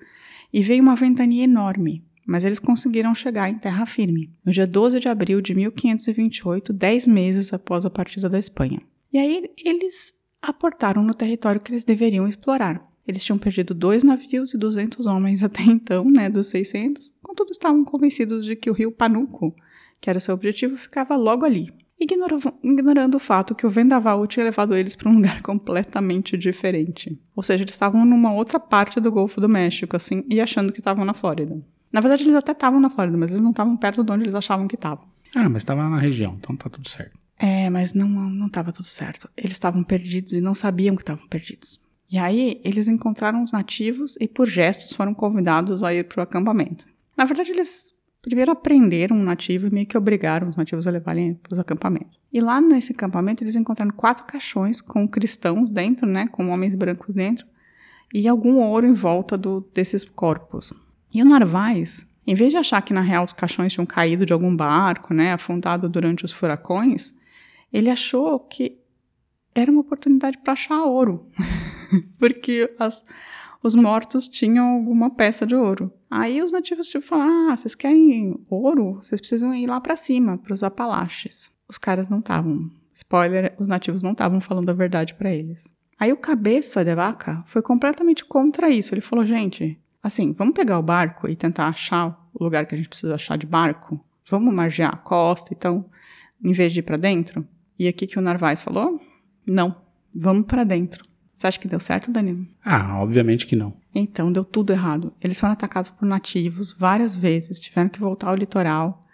e 0.54 0.62
veio 0.62 0.84
uma 0.84 0.94
ventania 0.94 1.42
enorme, 1.42 2.04
mas 2.25 2.44
eles 2.44 2.61
conseguiram 2.61 3.12
chegar 3.12 3.50
em 3.50 3.58
terra 3.58 3.84
firme, 3.87 4.32
no 4.46 4.52
dia 4.52 4.68
12 4.68 5.00
de 5.00 5.08
abril 5.08 5.40
de 5.40 5.52
1528, 5.52 6.73
dez 6.73 7.08
meses 7.08 7.52
após 7.52 7.84
a 7.84 7.90
partida 7.90 8.28
da 8.28 8.38
Espanha. 8.38 8.80
E 9.12 9.18
aí 9.18 9.50
eles 9.64 10.14
aportaram 10.40 11.02
no 11.02 11.12
território 11.12 11.61
que 11.61 11.73
eles 11.73 11.82
deveriam 11.82 12.28
explorar. 12.28 12.88
Eles 13.04 13.25
tinham 13.25 13.37
perdido 13.37 13.75
dois 13.75 14.04
navios 14.04 14.54
e 14.54 14.56
200 14.56 15.06
homens 15.06 15.42
até 15.42 15.62
então, 15.64 16.08
né, 16.08 16.30
dos 16.30 16.46
600, 16.46 17.12
contudo 17.20 17.50
estavam 17.50 17.84
convencidos 17.84 18.46
de 18.46 18.54
que 18.54 18.70
o 18.70 18.75
rio 18.75 18.92
Panuco, 18.92 19.56
que 20.00 20.08
era 20.08 20.20
seu 20.20 20.34
objetivo, 20.34 20.76
ficava 20.76 21.16
logo 21.16 21.44
ali, 21.44 21.68
ignorando 22.01 23.15
o 23.15 23.21
fato 23.21 23.55
que 23.55 23.67
o 23.67 23.71
vendaval 23.71 24.27
tinha 24.27 24.45
levado 24.45 24.75
eles 24.77 24.97
para 24.97 25.09
um 25.09 25.15
lugar 25.15 25.41
completamente 25.43 26.37
diferente. 26.37 27.19
Ou 27.35 27.43
seja, 27.43 27.63
eles 27.63 27.75
estavam 27.75 28.05
numa 28.05 28.33
outra 28.33 28.59
parte 28.61 29.01
do 29.01 29.13
Golfo 29.13 29.41
do 29.41 29.49
México, 29.49 29.97
assim, 29.97 30.25
e 30.29 30.41
achando 30.41 30.73
que 30.73 30.81
estavam 30.81 31.05
na 31.05 31.15
Flórida. 31.15 31.61
Na 31.93 32.01
verdade, 32.01 32.25
eles 32.25 32.35
até 32.35 32.53
estavam 32.53 32.81
na 32.81 32.91
Flórida, 32.91 33.17
mas 33.17 33.31
eles 33.31 33.43
não 33.43 33.51
estavam 33.51 33.77
perto 33.77 34.03
de 34.03 34.11
onde 34.11 34.25
eles 34.25 34.35
achavam 34.35 34.67
que 34.67 34.75
estavam. 34.75 35.05
Ah, 35.35 35.49
mas 35.49 35.63
estava 35.63 35.89
na 35.89 35.99
região, 35.99 36.35
então 36.37 36.57
tá 36.57 36.69
tudo 36.69 36.89
certo. 36.89 37.19
É, 37.39 37.69
mas 37.71 37.93
não 37.95 38.09
não 38.09 38.47
estava 38.47 38.73
tudo 38.73 38.87
certo. 38.87 39.29
Eles 39.37 39.53
estavam 39.53 39.83
perdidos 39.83 40.33
e 40.33 40.41
não 40.41 40.55
sabiam 40.55 40.97
que 40.97 41.03
estavam 41.03 41.27
perdidos. 41.27 41.81
E 42.11 42.19
aí 42.19 42.61
eles 42.65 42.87
encontraram 42.87 43.43
os 43.43 43.53
nativos 43.53 44.17
e 44.21 44.29
por 44.29 44.47
gestos 44.47 44.93
foram 44.93 45.15
convidados 45.15 45.83
a 45.83 45.93
ir 45.93 46.05
para 46.05 46.21
o 46.21 46.23
acampamento. 46.23 46.87
Na 47.17 47.25
verdade, 47.25 47.51
eles 47.51 47.94
primeiro 48.25 48.50
aprenderam 48.50 49.16
um 49.16 49.23
nativo 49.23 49.66
e 49.66 49.71
meio 49.71 49.87
que 49.87 49.99
obrigaram 49.99 50.49
os 50.49 50.57
nativos 50.57 50.87
a 50.87 50.90
levarem 50.90 51.35
para 51.35 51.52
os 51.52 51.59
acampamentos. 51.59 52.26
E 52.33 52.40
lá 52.40 52.59
nesse 52.59 52.93
acampamento 52.93 53.45
eles 53.45 53.54
encontraram 53.54 53.93
quatro 53.93 54.25
caixões 54.25 54.81
com 54.81 55.07
cristãos 55.07 55.69
dentro, 55.69 56.07
né, 56.07 56.26
com 56.28 56.49
homens 56.49 56.75
brancos 56.75 57.14
dentro, 57.14 57.47
e 58.14 58.26
algum 58.26 58.61
ouro 58.61 58.87
em 58.87 58.95
volta 58.95 59.37
do, 59.37 59.61
desses 59.75 60.04
corpos. 60.04 60.73
E 61.12 61.21
o 61.21 61.25
Narvaez, 61.25 62.07
em 62.26 62.35
vez 62.35 62.50
de 62.50 62.57
achar 62.57 62.81
que 62.81 62.95
na 62.95 63.02
real 63.02 63.26
os 63.26 63.35
caixões 63.35 63.75
tinham 63.75 63.85
caído 63.85 64.25
de 64.25 64.33
algum 64.33 64.57
barco, 64.57 65.12
né, 65.12 65.35
afundado 65.35 65.87
durante 65.87 66.25
os 66.25 66.33
furacões, 66.33 67.12
ele 67.71 67.90
achou 67.90 68.40
que 68.40 68.78
era 69.54 69.71
uma 69.71 69.83
oportunidade 69.83 70.38
para 70.38 70.54
achar 70.54 70.83
ouro, 70.83 71.28
porque 72.19 72.75
as, 72.78 73.04
os 73.64 73.75
mortos 73.75 74.28
tinham 74.28 74.75
alguma 74.76 75.16
peça 75.16 75.47
de 75.47 75.54
ouro. 75.54 75.90
Aí 76.11 76.42
os 76.42 76.52
nativos 76.52 76.87
tipo 76.87 77.04
falaram: 77.04 77.50
"Ah, 77.50 77.56
vocês 77.56 77.75
querem 77.75 78.38
ouro? 78.50 78.97
Vocês 78.97 79.21
precisam 79.21 79.54
ir 79.54 79.66
lá 79.66 79.80
para 79.80 79.97
cima, 79.97 80.37
para 80.37 80.52
os 80.52 80.62
Apalaches". 80.62 81.50
Os 81.66 81.78
caras 81.78 82.11
não 82.11 82.18
estavam, 82.18 82.71
spoiler, 82.92 83.56
os 83.59 83.66
nativos 83.66 84.02
não 84.02 84.12
estavam 84.12 84.38
falando 84.38 84.68
a 84.68 84.75
verdade 84.75 85.14
para 85.14 85.33
eles. 85.33 85.64
Aí 85.99 86.12
o 86.12 86.16
cabeça 86.16 86.85
de 86.85 86.94
vaca 86.94 87.42
foi 87.47 87.62
completamente 87.62 88.23
contra 88.23 88.68
isso. 88.68 88.92
Ele 88.92 89.00
falou: 89.00 89.25
"Gente, 89.25 89.80
assim, 90.02 90.33
vamos 90.35 90.54
pegar 90.54 90.78
o 90.78 90.83
barco 90.83 91.26
e 91.26 91.35
tentar 91.35 91.68
achar 91.68 92.23
o 92.35 92.44
lugar 92.44 92.66
que 92.66 92.75
a 92.75 92.78
gente 92.78 92.90
precisa 92.90 93.14
achar 93.14 93.38
de 93.38 93.47
barco? 93.47 93.99
Vamos 94.28 94.52
margear 94.52 94.92
a 94.92 94.99
costa, 94.99 95.54
então, 95.54 95.87
em 96.42 96.52
vez 96.52 96.71
de 96.71 96.80
ir 96.80 96.83
para 96.83 96.99
dentro?" 96.99 97.49
E 97.78 97.88
aqui 97.88 98.06
que 98.06 98.18
o 98.18 98.23
Narvaez 98.23 98.62
falou: 98.62 99.00
"Não, 99.47 99.75
vamos 100.14 100.44
para 100.44 100.64
dentro". 100.64 101.13
Você 101.35 101.47
acha 101.47 101.59
que 101.59 101.69
deu 101.69 101.81
certo, 101.81 102.11
Danilo? 102.11 102.47
Ah, 102.64 103.03
obviamente 103.03 103.47
que 103.47 103.57
não. 103.57 103.75
Então, 103.95 104.33
deu 104.33 104.45
tudo 104.45 104.73
errado. 104.73 105.12
Eles 105.21 105.38
foram 105.38 105.53
atacados 105.53 105.91
por 105.91 106.07
nativos 106.07 106.73
várias 106.73 107.14
vezes, 107.14 107.59
tiveram 107.59 107.88
que 107.88 107.99
voltar 107.99 108.29
ao 108.29 108.37
litoral, 108.37 109.05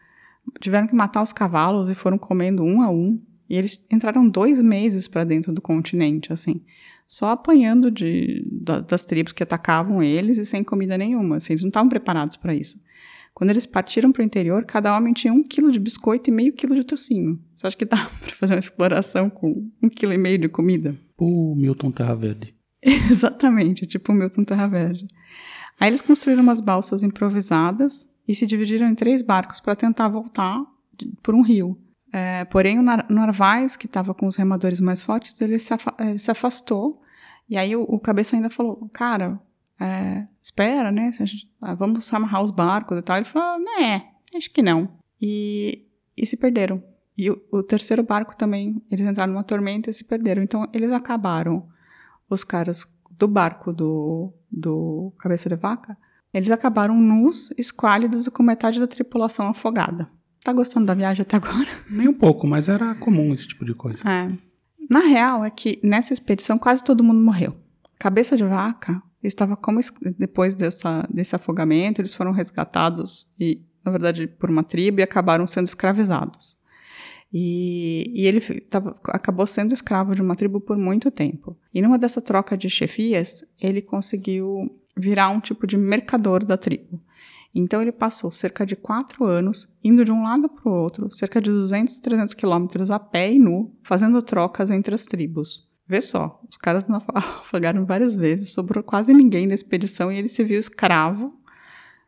tiveram 0.61 0.87
que 0.87 0.95
matar 0.95 1.23
os 1.23 1.33
cavalos 1.33 1.89
e 1.89 1.95
foram 1.95 2.19
comendo 2.19 2.63
um 2.63 2.83
a 2.83 2.91
um. 2.91 3.19
E 3.49 3.57
eles 3.57 3.85
entraram 3.91 4.29
dois 4.29 4.61
meses 4.63 5.09
para 5.09 5.25
dentro 5.25 5.53
do 5.53 5.61
continente, 5.61 6.33
assim, 6.33 6.63
só 7.09 7.31
apanhando 7.31 7.91
de, 7.91 8.47
da, 8.49 8.81
das 8.81 9.05
tribos 9.05 9.33
que 9.33 9.43
atacavam 9.43 10.01
eles 10.03 10.39
e 10.39 10.47
sem 10.47 10.63
comida 10.63 10.97
nenhuma. 10.97 11.37
Assim, 11.37 11.55
eles 11.55 11.63
não 11.63 11.69
estavam 11.69 11.89
preparados 11.89 12.37
para 12.37 12.55
isso. 12.55 12.79
Quando 13.35 13.51
eles 13.51 13.67
partiram 13.67 14.13
para 14.13 14.23
o 14.23 14.25
interior, 14.25 14.65
cada 14.65 14.97
homem 14.97 15.13
tinha 15.13 15.33
um 15.33 15.43
quilo 15.43 15.73
de 15.73 15.81
biscoito 15.81 16.31
e 16.31 16.33
meio 16.33 16.53
quilo 16.53 16.75
de 16.75 16.85
tocinho. 16.85 17.41
Você 17.57 17.67
acha 17.67 17.77
que 17.77 17.85
dá 17.85 17.97
para 18.21 18.35
fazer 18.35 18.55
uma 18.55 18.61
exploração 18.61 19.29
com 19.29 19.69
um 19.83 19.89
quilo 19.89 20.13
e 20.13 20.19
meio 20.19 20.39
de 20.39 20.49
comida? 20.49 20.95
O 21.21 21.55
Milton 21.55 21.91
Terra 21.93 22.15
Verde. 22.15 22.55
Exatamente, 22.83 23.87
tipo 23.87 24.11
o 24.11 24.15
Milton 24.15 24.43
Terra 24.43 24.67
Verde. 24.67 25.07
Aí 25.79 25.89
eles 25.89 26.03
construíram 26.03 26.43
umas 26.43 26.61
balsas 26.61 27.03
improvisadas 27.03 28.09
e 28.27 28.35
se 28.35 28.47
dividiram 28.47 28.89
em 28.89 28.95
três 28.95 29.23
barcos 29.23 29.61
para 29.61 29.77
tentar 29.77 30.09
voltar 30.09 30.65
por 31.23 31.35
um 31.35 31.43
rio. 31.43 31.79
É, 32.13 32.45
porém, 32.47 32.79
o 32.79 32.83
Narvaez, 32.83 33.77
que 33.77 33.87
estava 33.87 34.13
com 34.13 34.27
os 34.27 34.37
remadores 34.37 34.81
mais 34.81 35.01
fortes, 35.01 35.41
ele 35.41 35.59
se, 35.59 35.73
ele 35.99 36.19
se 36.19 36.31
afastou. 36.31 37.01
E 37.49 37.57
aí 37.57 37.75
o, 37.77 37.83
o, 37.83 37.99
cabeça 37.99 38.37
ainda 38.37 38.51
falou: 38.51 38.89
Cara, 38.93 39.41
é, 39.79 40.27
espera, 40.43 40.91
né? 40.91 41.11
Ah, 41.61 41.75
vamos 41.75 42.13
amarrar 42.13 42.43
os 42.43 42.51
barcos 42.51 42.99
e 42.99 43.03
tal. 43.03 43.17
Ele 43.17 43.25
falou: 43.25 43.59
Né, 43.61 44.09
acho 44.35 44.51
que 44.51 44.63
não. 44.63 44.89
E, 45.21 45.87
e 46.17 46.27
se 46.27 46.37
perderam. 46.37 46.83
E 47.21 47.31
o, 47.31 47.39
o, 47.53 47.63
terceiro 47.63 48.03
barco 48.03 48.35
também, 48.35 48.83
eles 48.91 49.07
entraram 49.07 49.35
numa 49.35 49.45
tormenta 49.45 49.91
e 49.91 49.93
se 49.93 50.03
perderam. 50.03 50.43
Então, 50.43 50.67
eles 50.73 50.91
acabaram, 50.91 51.69
os 52.31 52.43
caras 52.43 52.87
do 53.11 53.29
barco 53.29 53.75
do, 53.75 54.33
do 54.51 55.13
Cabeça 55.19 55.47
de 55.47 55.55
Vaca, 55.55 55.99
eles 56.33 56.51
acabaram 56.51 56.99
nus, 56.99 57.53
esquálidos 57.59 58.27
e 58.27 58.31
com 58.31 58.43
metade 58.43 58.81
da 58.81 58.87
tripulação 58.87 59.49
afogada. 59.49 60.09
Tá 60.43 60.51
gostando 60.55 60.87
da 60.87 60.95
viagem 60.95 61.21
até 61.21 61.37
agora? 61.37 61.69
Nem 61.91 62.09
um 62.09 62.15
pouco, 62.15 62.47
mas 62.47 62.71
era 62.71 62.95
comum 62.95 63.35
esse 63.35 63.47
tipo 63.49 63.67
de 63.67 63.75
coisa. 63.75 64.03
É. 64.09 64.33
Na 64.89 65.01
real, 65.01 65.45
é 65.45 65.51
que 65.51 65.79
nessa 65.85 66.15
expedição 66.15 66.57
quase 66.57 66.83
todo 66.83 67.05
mundo 67.05 67.23
morreu. 67.23 67.55
Cabeça 67.99 68.35
de 68.35 68.45
Vaca 68.45 69.03
estava 69.23 69.59
como 69.59 69.79
depois 70.19 70.55
dessa, 70.55 71.07
desse 71.13 71.37
afogamento, 71.37 72.01
eles 72.01 72.15
foram 72.15 72.33
resgatados 72.33 73.29
e, 73.39 73.63
na 73.85 73.93
verdade, 73.93 74.27
por 74.27 74.49
uma 74.49 74.63
tribo 74.63 75.01
e 75.01 75.03
acabaram 75.03 75.47
sendo 75.47 75.67
escravizados. 75.67 76.59
E, 77.33 78.13
e 78.15 78.27
ele 78.27 78.41
tava, 78.63 78.95
acabou 79.09 79.47
sendo 79.47 79.73
escravo 79.73 80.15
de 80.15 80.23
uma 80.23 80.35
tribo 80.35 80.61
por 80.61 80.77
muito 80.77 81.11
tempo. 81.11 81.57
E 81.73 81.81
numa 81.81 81.99
dessa 81.99 82.21
troca 82.21 82.57
de 82.57 82.69
chefias, 82.69 83.45
ele 83.61 83.81
conseguiu 83.81 84.69
virar 84.97 85.31
um 85.31 85.41
tipo 85.41 85.67
de 85.67 85.77
mercador 85.77 86.45
da 86.45 86.57
tribo. 86.57 87.01
Então 87.55 87.83
ele 87.83 87.93
passou 87.93 88.31
cerca 88.31 88.65
de 88.65 88.77
quatro 88.77 89.25
anos 89.25 89.77
indo 89.83 90.05
de 90.05 90.13
um 90.13 90.23
lado 90.23 90.49
para 90.49 90.71
o 90.71 90.75
outro, 90.75 91.11
cerca 91.11 91.41
de 91.41 91.51
200, 91.51 91.97
300 91.97 92.35
quilômetros 92.35 92.91
a 92.91 92.99
pé 92.99 93.33
e 93.33 93.39
nu, 93.39 93.75
fazendo 93.83 94.23
trocas 94.23 94.71
entre 94.71 94.95
as 94.95 95.05
tribos. 95.05 95.69
Vê 95.87 96.01
só, 96.01 96.41
os 96.49 96.57
caras 96.57 96.85
afagaram 97.15 97.85
várias 97.85 98.15
vezes, 98.15 98.53
sobrou 98.53 98.85
quase 98.85 99.13
ninguém 99.13 99.49
da 99.49 99.55
expedição 99.55 100.13
e 100.13 100.19
ele 100.19 100.29
se 100.29 100.45
viu 100.45 100.61
escravo 100.61 101.35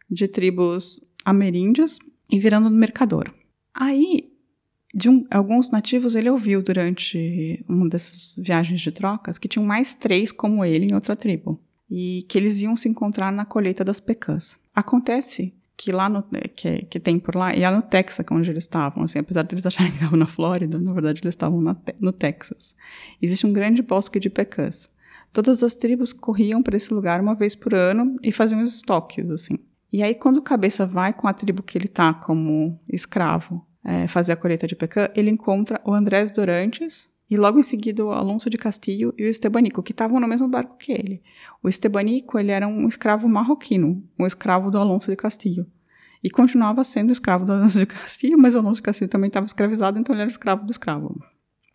de 0.08 0.28
tribos 0.28 1.00
ameríndias 1.24 1.98
e 2.30 2.38
virando 2.38 2.70
mercador. 2.70 3.32
Aí 3.74 4.31
de 4.94 5.08
um, 5.08 5.24
alguns 5.30 5.70
nativos 5.70 6.14
ele 6.14 6.28
ouviu 6.28 6.62
durante 6.62 7.64
uma 7.68 7.88
dessas 7.88 8.34
viagens 8.36 8.80
de 8.80 8.92
trocas 8.92 9.38
que 9.38 9.48
tinham 9.48 9.64
mais 9.64 9.94
três 9.94 10.30
como 10.30 10.64
ele 10.64 10.86
em 10.86 10.94
outra 10.94 11.16
tribo 11.16 11.60
e 11.90 12.26
que 12.28 12.36
eles 12.36 12.60
iam 12.60 12.76
se 12.76 12.88
encontrar 12.88 13.32
na 13.32 13.44
colheita 13.44 13.84
das 13.84 14.00
pecãs. 14.00 14.58
Acontece 14.74 15.54
que 15.76 15.90
lá 15.90 16.08
no, 16.08 16.22
que, 16.54 16.82
que 16.82 17.00
tem 17.00 17.18
por 17.18 17.34
lá, 17.34 17.54
e 17.56 17.64
é 17.64 17.70
no 17.70 17.82
Texas 17.82 18.24
onde 18.30 18.50
eles 18.50 18.64
estavam, 18.64 19.02
assim, 19.02 19.18
apesar 19.18 19.42
de 19.42 19.54
eles 19.54 19.66
acharem 19.66 19.90
que 19.90 19.98
estavam 19.98 20.18
na 20.18 20.26
Flórida, 20.26 20.78
na 20.78 20.92
verdade 20.92 21.20
eles 21.22 21.34
estavam 21.34 21.60
na, 21.60 21.76
no 21.98 22.12
Texas. 22.12 22.74
Existe 23.20 23.46
um 23.46 23.52
grande 23.52 23.82
bosque 23.82 24.20
de 24.20 24.30
pecãs. 24.30 24.88
Todas 25.32 25.62
as 25.62 25.74
tribos 25.74 26.12
corriam 26.12 26.62
para 26.62 26.76
esse 26.76 26.92
lugar 26.92 27.20
uma 27.20 27.34
vez 27.34 27.54
por 27.54 27.74
ano 27.74 28.16
e 28.22 28.30
faziam 28.30 28.62
os 28.62 28.76
estoques, 28.76 29.30
assim. 29.30 29.58
E 29.92 30.02
aí, 30.02 30.14
quando 30.14 30.38
o 30.38 30.42
cabeça 30.42 30.86
vai 30.86 31.12
com 31.12 31.26
a 31.26 31.32
tribo 31.32 31.62
que 31.62 31.76
ele 31.76 31.88
tá 31.88 32.14
como 32.14 32.78
escravo 32.88 33.66
é, 33.84 34.06
fazer 34.06 34.32
a 34.32 34.36
colheita 34.36 34.66
de 34.66 34.76
pecan, 34.76 35.08
ele 35.14 35.30
encontra 35.30 35.80
o 35.84 35.92
Andrés 35.92 36.30
Dorantes 36.30 37.08
e 37.28 37.36
logo 37.36 37.58
em 37.58 37.62
seguida 37.62 38.04
o 38.04 38.12
Alonso 38.12 38.50
de 38.50 38.58
Castillo 38.58 39.14
e 39.16 39.24
o 39.24 39.26
Estebanico, 39.26 39.82
que 39.82 39.92
estavam 39.92 40.20
no 40.20 40.28
mesmo 40.28 40.46
barco 40.48 40.76
que 40.76 40.92
ele. 40.92 41.22
O 41.62 41.68
Estebanico, 41.68 42.38
ele 42.38 42.50
era 42.50 42.68
um 42.68 42.86
escravo 42.86 43.26
marroquino, 43.28 44.06
um 44.18 44.26
escravo 44.26 44.70
do 44.70 44.78
Alonso 44.78 45.10
de 45.10 45.16
Castillo. 45.16 45.66
E 46.22 46.30
continuava 46.30 46.84
sendo 46.84 47.10
escravo 47.10 47.44
do 47.44 47.52
Alonso 47.52 47.78
de 47.78 47.86
Castillo, 47.86 48.38
mas 48.38 48.54
o 48.54 48.58
Alonso 48.58 48.76
de 48.76 48.82
Castillo 48.82 49.10
também 49.10 49.28
estava 49.28 49.46
escravizado, 49.46 49.98
então 49.98 50.14
ele 50.14 50.22
era 50.22 50.30
escravo 50.30 50.64
do 50.64 50.70
escravo. 50.70 51.18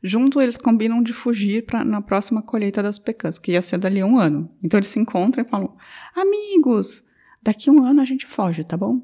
Junto, 0.01 0.39
eles 0.39 0.57
combinam 0.57 1.01
de 1.01 1.11
fugir 1.11 1.65
pra, 1.65 1.83
na 1.83 2.01
próxima 2.01 2.41
colheita 2.41 2.83
das 2.83 2.99
pecãs, 2.99 3.39
que 3.39 3.53
ia 3.53 3.61
ser 3.61 3.79
dali 3.79 4.03
um 4.03 4.19
ano. 4.19 4.49
Então 4.63 4.77
eles 4.77 4.89
se 4.89 4.99
encontram 4.99 5.43
e 5.43 5.49
falam: 5.49 5.75
Amigos, 6.15 7.03
daqui 7.41 7.71
um 7.71 7.83
ano 7.83 7.99
a 7.99 8.05
gente 8.05 8.27
foge, 8.27 8.63
tá 8.63 8.77
bom? 8.77 9.01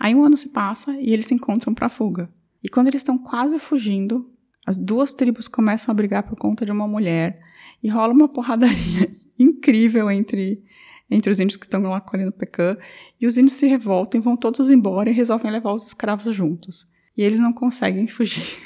Aí 0.00 0.14
um 0.14 0.24
ano 0.24 0.36
se 0.38 0.48
passa 0.48 0.98
e 0.98 1.12
eles 1.12 1.26
se 1.26 1.34
encontram 1.34 1.74
para 1.74 1.90
fuga. 1.90 2.30
E 2.64 2.70
quando 2.70 2.88
eles 2.88 3.00
estão 3.00 3.18
quase 3.18 3.58
fugindo, 3.58 4.32
as 4.66 4.78
duas 4.78 5.12
tribos 5.12 5.46
começam 5.46 5.92
a 5.92 5.94
brigar 5.94 6.22
por 6.22 6.36
conta 6.38 6.64
de 6.64 6.72
uma 6.72 6.88
mulher 6.88 7.38
e 7.82 7.88
rola 7.88 8.14
uma 8.14 8.28
porradaria 8.28 9.14
incrível 9.38 10.10
entre 10.10 10.64
entre 11.10 11.30
os 11.30 11.40
índios 11.40 11.56
que 11.56 11.66
estão 11.66 11.82
lá 11.82 12.00
colhendo 12.00 12.30
pecan, 12.30 12.76
e 13.20 13.26
os 13.26 13.36
índios 13.36 13.54
se 13.54 13.66
revoltam 13.66 14.20
e 14.20 14.22
vão 14.22 14.36
todos 14.36 14.70
embora 14.70 15.10
e 15.10 15.12
resolvem 15.12 15.50
levar 15.50 15.72
os 15.72 15.84
escravos 15.84 16.32
juntos. 16.32 16.88
E 17.16 17.22
eles 17.22 17.40
não 17.40 17.52
conseguem 17.52 18.06
fugir 18.08 18.56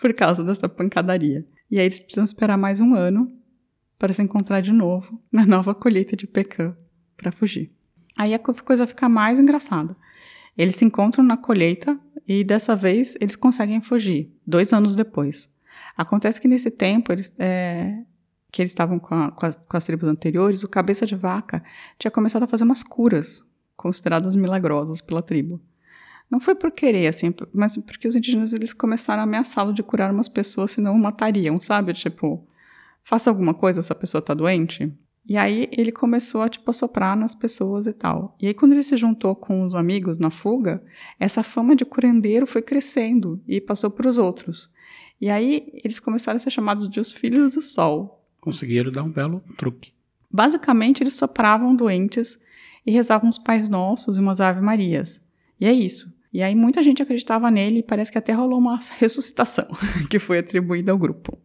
por 0.00 0.14
causa 0.14 0.42
dessa 0.42 0.70
pancadaria. 0.70 1.46
E 1.70 1.78
aí 1.78 1.84
eles 1.84 2.00
precisam 2.00 2.24
esperar 2.24 2.56
mais 2.56 2.80
um 2.80 2.94
ano 2.94 3.30
para 3.98 4.12
se 4.12 4.22
encontrar 4.22 4.62
de 4.62 4.72
novo 4.72 5.22
na 5.30 5.44
nova 5.44 5.74
colheita 5.74 6.16
de 6.16 6.26
pecan 6.26 6.74
para 7.14 7.30
fugir. 7.30 7.70
Aí 8.16 8.32
a 8.32 8.38
coisa 8.38 8.86
fica 8.86 9.06
mais 9.06 9.38
engraçada. 9.38 9.94
Eles 10.56 10.76
se 10.76 10.84
encontram 10.84 11.24
na 11.24 11.36
colheita 11.36 11.98
e 12.26 12.44
dessa 12.44 12.76
vez 12.76 13.16
eles 13.20 13.36
conseguem 13.36 13.80
fugir, 13.80 14.30
dois 14.46 14.72
anos 14.72 14.94
depois. 14.94 15.50
Acontece 15.96 16.40
que 16.40 16.48
nesse 16.48 16.70
tempo 16.70 17.12
eles, 17.12 17.32
é, 17.38 18.02
que 18.50 18.62
eles 18.62 18.70
estavam 18.70 18.98
com, 18.98 19.30
com, 19.30 19.46
as, 19.46 19.56
com 19.56 19.76
as 19.76 19.84
tribos 19.84 20.08
anteriores, 20.08 20.62
o 20.62 20.68
cabeça 20.68 21.06
de 21.06 21.14
vaca 21.16 21.62
tinha 21.98 22.10
começado 22.10 22.42
a 22.42 22.46
fazer 22.46 22.64
umas 22.64 22.82
curas 22.82 23.44
consideradas 23.76 24.36
milagrosas 24.36 25.00
pela 25.00 25.22
tribo. 25.22 25.60
Não 26.30 26.40
foi 26.40 26.54
por 26.54 26.70
querer, 26.70 27.08
assim, 27.08 27.34
mas 27.52 27.76
porque 27.76 28.08
os 28.08 28.16
indígenas 28.16 28.54
eles 28.54 28.72
começaram 28.72 29.20
a 29.20 29.24
ameaçá-lo 29.24 29.72
de 29.72 29.82
curar 29.82 30.10
umas 30.10 30.28
pessoas, 30.28 30.70
senão 30.70 30.94
o 30.94 30.98
matariam, 30.98 31.60
sabe? 31.60 31.92
Tipo, 31.92 32.46
faça 33.04 33.28
alguma 33.28 33.52
coisa, 33.52 33.80
essa 33.80 33.94
pessoa 33.94 34.22
tá 34.22 34.32
doente. 34.32 34.90
E 35.28 35.36
aí 35.36 35.68
ele 35.70 35.92
começou 35.92 36.42
a, 36.42 36.48
tipo, 36.48 36.68
a 36.70 36.74
soprar 36.74 37.16
nas 37.16 37.34
pessoas 37.34 37.86
e 37.86 37.92
tal. 37.92 38.36
E 38.40 38.48
aí 38.48 38.54
quando 38.54 38.72
ele 38.72 38.82
se 38.82 38.96
juntou 38.96 39.36
com 39.36 39.64
os 39.64 39.74
amigos 39.74 40.18
na 40.18 40.30
fuga, 40.30 40.82
essa 41.18 41.42
fama 41.42 41.76
de 41.76 41.84
curandeiro 41.84 42.46
foi 42.46 42.60
crescendo 42.60 43.40
e 43.46 43.60
passou 43.60 43.90
para 43.90 44.08
os 44.08 44.18
outros. 44.18 44.68
E 45.20 45.30
aí 45.30 45.70
eles 45.84 46.00
começaram 46.00 46.36
a 46.36 46.40
ser 46.40 46.50
chamados 46.50 46.88
de 46.88 46.98
os 46.98 47.12
filhos 47.12 47.54
do 47.54 47.62
sol. 47.62 48.26
Conseguiram 48.40 48.90
dar 48.90 49.04
um 49.04 49.10
belo 49.10 49.40
truque. 49.56 49.92
Basicamente, 50.28 51.02
eles 51.02 51.12
sopravam 51.12 51.76
doentes 51.76 52.40
e 52.84 52.90
rezavam 52.90 53.30
os 53.30 53.38
Pais 53.38 53.68
Nossos 53.68 54.16
e 54.16 54.20
umas 54.20 54.40
Ave 54.40 54.60
Marias. 54.60 55.22
E 55.60 55.66
é 55.66 55.72
isso. 55.72 56.12
E 56.32 56.42
aí 56.42 56.54
muita 56.54 56.82
gente 56.82 57.02
acreditava 57.02 57.50
nele 57.50 57.80
e 57.80 57.82
parece 57.82 58.10
que 58.10 58.18
até 58.18 58.32
rolou 58.32 58.58
uma 58.58 58.80
ressuscitação 58.98 59.68
que 60.10 60.18
foi 60.18 60.38
atribuída 60.38 60.90
ao 60.90 60.98
grupo. 60.98 61.38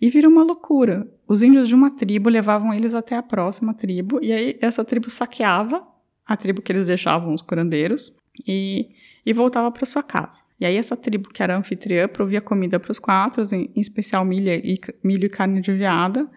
E 0.00 0.10
virou 0.10 0.30
uma 0.30 0.42
loucura. 0.42 1.10
Os 1.26 1.42
índios 1.42 1.68
de 1.68 1.74
uma 1.74 1.90
tribo 1.90 2.28
levavam 2.28 2.72
eles 2.72 2.94
até 2.94 3.16
a 3.16 3.22
próxima 3.22 3.74
tribo, 3.74 4.20
e 4.22 4.32
aí 4.32 4.58
essa 4.60 4.84
tribo 4.84 5.10
saqueava 5.10 5.86
a 6.24 6.36
tribo 6.36 6.60
que 6.60 6.72
eles 6.72 6.86
deixavam 6.86 7.32
os 7.32 7.40
curandeiros 7.40 8.14
e, 8.46 8.90
e 9.24 9.32
voltava 9.32 9.70
para 9.70 9.86
sua 9.86 10.02
casa. 10.02 10.42
E 10.60 10.66
aí 10.66 10.76
essa 10.76 10.96
tribo 10.96 11.28
que 11.28 11.42
era 11.42 11.56
anfitriã 11.56 12.08
provia 12.08 12.40
comida 12.40 12.80
para 12.80 12.92
os 12.92 12.98
quatro, 12.98 13.42
em, 13.54 13.70
em 13.74 13.80
especial 13.80 14.24
milho 14.24 14.50
e, 14.52 14.80
milho 15.02 15.26
e 15.26 15.30
carne 15.30 15.60
de 15.60 15.72
veada, 15.72 16.28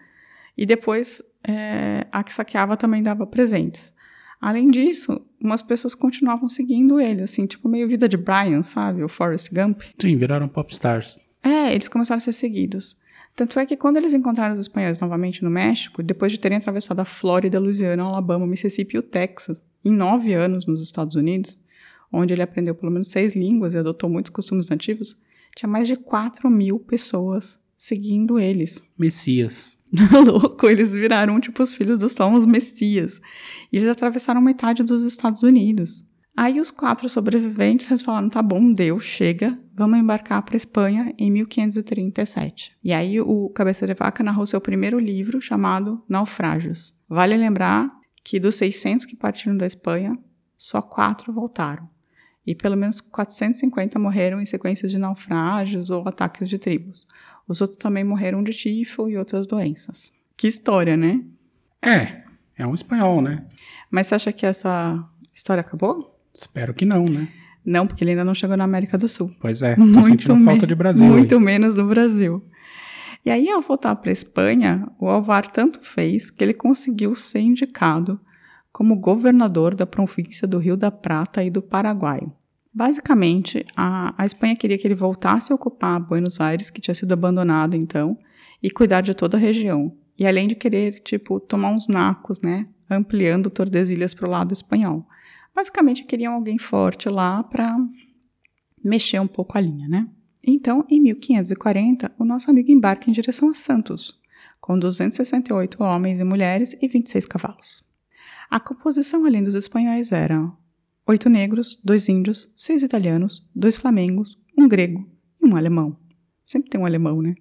e 0.56 0.64
depois 0.64 1.22
é, 1.46 2.06
a 2.12 2.22
que 2.22 2.32
saqueava 2.32 2.76
também 2.76 3.02
dava 3.02 3.26
presentes. 3.26 3.94
Além 4.40 4.70
disso, 4.70 5.20
umas 5.38 5.60
pessoas 5.60 5.94
continuavam 5.94 6.48
seguindo 6.48 6.98
ele, 6.98 7.22
assim, 7.22 7.46
tipo 7.46 7.68
meio 7.68 7.86
vida 7.86 8.08
de 8.08 8.16
Brian, 8.16 8.62
sabe? 8.62 9.02
O 9.02 9.08
Forrest 9.08 9.52
Gump. 9.52 9.82
Sim, 10.00 10.16
viraram 10.16 10.48
popstars. 10.48 11.20
É, 11.42 11.74
eles 11.74 11.88
começaram 11.88 12.18
a 12.18 12.20
ser 12.20 12.32
seguidos. 12.32 12.96
Tanto 13.36 13.58
é 13.58 13.64
que 13.64 13.76
quando 13.76 13.96
eles 13.96 14.12
encontraram 14.12 14.54
os 14.54 14.60
espanhóis 14.60 14.98
novamente 14.98 15.42
no 15.42 15.50
México, 15.50 16.02
depois 16.02 16.30
de 16.32 16.38
terem 16.38 16.58
atravessado 16.58 17.00
a 17.00 17.04
Flórida, 17.04 17.58
Louisiana, 17.58 18.02
Alabama, 18.02 18.46
Mississippi 18.46 18.96
e 18.96 18.98
o 18.98 19.02
Texas, 19.02 19.62
em 19.84 19.92
nove 19.92 20.34
anos 20.34 20.66
nos 20.66 20.82
Estados 20.82 21.14
Unidos, 21.14 21.58
onde 22.12 22.34
ele 22.34 22.42
aprendeu 22.42 22.74
pelo 22.74 22.92
menos 22.92 23.08
seis 23.08 23.34
línguas 23.34 23.74
e 23.74 23.78
adotou 23.78 24.10
muitos 24.10 24.30
costumes 24.30 24.68
nativos, 24.68 25.16
tinha 25.56 25.68
mais 25.68 25.88
de 25.88 25.96
4 25.96 26.50
mil 26.50 26.78
pessoas 26.78 27.58
seguindo 27.76 28.38
eles. 28.38 28.82
Messias. 28.98 29.78
Louco, 30.24 30.68
eles 30.68 30.92
viraram 30.92 31.40
tipo 31.40 31.62
os 31.62 31.72
filhos 31.72 31.98
do 31.98 32.08
sol, 32.08 32.34
os 32.34 32.46
messias. 32.46 33.20
E 33.72 33.76
eles 33.78 33.88
atravessaram 33.88 34.40
metade 34.40 34.82
dos 34.82 35.02
Estados 35.02 35.42
Unidos. 35.42 36.04
Aí 36.36 36.60
os 36.60 36.70
quatro 36.70 37.08
sobreviventes 37.08 37.90
eles 37.90 38.02
falaram: 38.02 38.28
tá 38.28 38.42
bom, 38.42 38.72
deu, 38.72 38.98
chega, 38.98 39.58
vamos 39.74 39.98
embarcar 39.98 40.42
para 40.42 40.56
Espanha 40.56 41.14
em 41.18 41.30
1537. 41.30 42.76
E 42.82 42.92
aí 42.92 43.20
o 43.20 43.48
Cabeça 43.50 43.86
de 43.86 43.94
Vaca 43.94 44.22
narrou 44.22 44.46
seu 44.46 44.60
primeiro 44.60 44.98
livro 44.98 45.40
chamado 45.40 46.02
Naufrágios. 46.08 46.94
Vale 47.08 47.36
lembrar 47.36 47.90
que 48.22 48.38
dos 48.38 48.54
600 48.56 49.06
que 49.06 49.16
partiram 49.16 49.56
da 49.56 49.66
Espanha, 49.66 50.18
só 50.56 50.80
quatro 50.80 51.32
voltaram. 51.32 51.88
E 52.46 52.54
pelo 52.54 52.76
menos 52.76 53.00
450 53.00 53.98
morreram 53.98 54.40
em 54.40 54.46
sequências 54.46 54.90
de 54.90 54.98
naufrágios 54.98 55.90
ou 55.90 56.06
ataques 56.08 56.48
de 56.48 56.58
tribos. 56.58 57.06
Os 57.46 57.60
outros 57.60 57.78
também 57.78 58.04
morreram 58.04 58.42
de 58.42 58.52
tifo 58.52 59.08
e 59.08 59.16
outras 59.16 59.46
doenças. 59.46 60.12
Que 60.36 60.48
história, 60.48 60.96
né? 60.96 61.22
É, 61.82 62.22
é 62.56 62.66
um 62.66 62.74
espanhol, 62.74 63.20
né? 63.20 63.44
Mas 63.90 64.06
você 64.06 64.14
acha 64.14 64.32
que 64.32 64.46
essa 64.46 65.04
história 65.34 65.60
acabou? 65.60 66.19
Espero 66.40 66.72
que 66.72 66.86
não, 66.86 67.04
né? 67.04 67.28
Não, 67.62 67.86
porque 67.86 68.02
ele 68.02 68.12
ainda 68.12 68.24
não 68.24 68.34
chegou 68.34 68.56
na 68.56 68.64
América 68.64 68.96
do 68.96 69.06
Sul. 69.06 69.30
Pois 69.38 69.60
é, 69.60 69.74
tô 69.74 69.82
muito 69.82 70.06
sentindo 70.06 70.42
falta 70.42 70.66
de 70.66 70.74
Brasil. 70.74 71.04
Muito 71.04 71.34
aí. 71.36 71.40
menos 71.40 71.76
do 71.76 71.84
Brasil. 71.84 72.42
E 73.24 73.30
aí, 73.30 73.50
ao 73.50 73.60
voltar 73.60 73.94
para 73.96 74.10
a 74.10 74.12
Espanha, 74.12 74.88
o 74.98 75.06
Alvar 75.06 75.46
tanto 75.46 75.78
fez 75.82 76.30
que 76.30 76.42
ele 76.42 76.54
conseguiu 76.54 77.14
ser 77.14 77.40
indicado 77.40 78.18
como 78.72 78.96
governador 78.96 79.74
da 79.74 79.84
província 79.84 80.48
do 80.48 80.56
Rio 80.56 80.78
da 80.78 80.90
Prata 80.90 81.44
e 81.44 81.50
do 81.50 81.60
Paraguai. 81.60 82.20
Basicamente, 82.72 83.66
a, 83.76 84.14
a 84.16 84.24
Espanha 84.24 84.56
queria 84.56 84.78
que 84.78 84.86
ele 84.86 84.94
voltasse 84.94 85.52
a 85.52 85.54
ocupar 85.54 86.00
Buenos 86.00 86.40
Aires, 86.40 86.70
que 86.70 86.80
tinha 86.80 86.94
sido 86.94 87.12
abandonado 87.12 87.76
então, 87.76 88.16
e 88.62 88.70
cuidar 88.70 89.02
de 89.02 89.12
toda 89.12 89.36
a 89.36 89.40
região. 89.40 89.94
E 90.18 90.26
além 90.26 90.48
de 90.48 90.54
querer, 90.54 91.00
tipo, 91.00 91.38
tomar 91.38 91.70
uns 91.70 91.88
nacos, 91.88 92.40
né? 92.40 92.66
Ampliando 92.88 93.50
Tordesilhas 93.50 94.14
para 94.14 94.26
o 94.26 94.30
lado 94.30 94.54
espanhol. 94.54 95.04
Basicamente, 95.54 96.04
queriam 96.04 96.34
alguém 96.34 96.58
forte 96.58 97.08
lá 97.08 97.42
para 97.42 97.76
mexer 98.82 99.20
um 99.20 99.26
pouco 99.26 99.58
a 99.58 99.60
linha, 99.60 99.88
né? 99.88 100.08
Então, 100.46 100.86
em 100.88 101.00
1540, 101.00 102.12
o 102.18 102.24
nosso 102.24 102.50
amigo 102.50 102.70
embarca 102.70 103.10
em 103.10 103.12
direção 103.12 103.50
a 103.50 103.54
Santos, 103.54 104.18
com 104.60 104.78
268 104.78 105.82
homens 105.82 106.18
e 106.18 106.24
mulheres 106.24 106.74
e 106.80 106.88
26 106.88 107.26
cavalos. 107.26 107.84
A 108.50 108.58
composição 108.58 109.24
além 109.24 109.44
dos 109.44 109.54
espanhóis 109.54 110.10
era 110.10 110.50
oito 111.06 111.28
negros, 111.28 111.80
dois 111.84 112.08
índios, 112.08 112.52
seis 112.56 112.82
italianos, 112.82 113.48
dois 113.54 113.76
flamengos, 113.76 114.38
um 114.56 114.66
grego 114.68 115.08
e 115.40 115.46
um 115.46 115.56
alemão. 115.56 115.96
Sempre 116.44 116.70
tem 116.70 116.80
um 116.80 116.86
alemão, 116.86 117.20
né? 117.20 117.34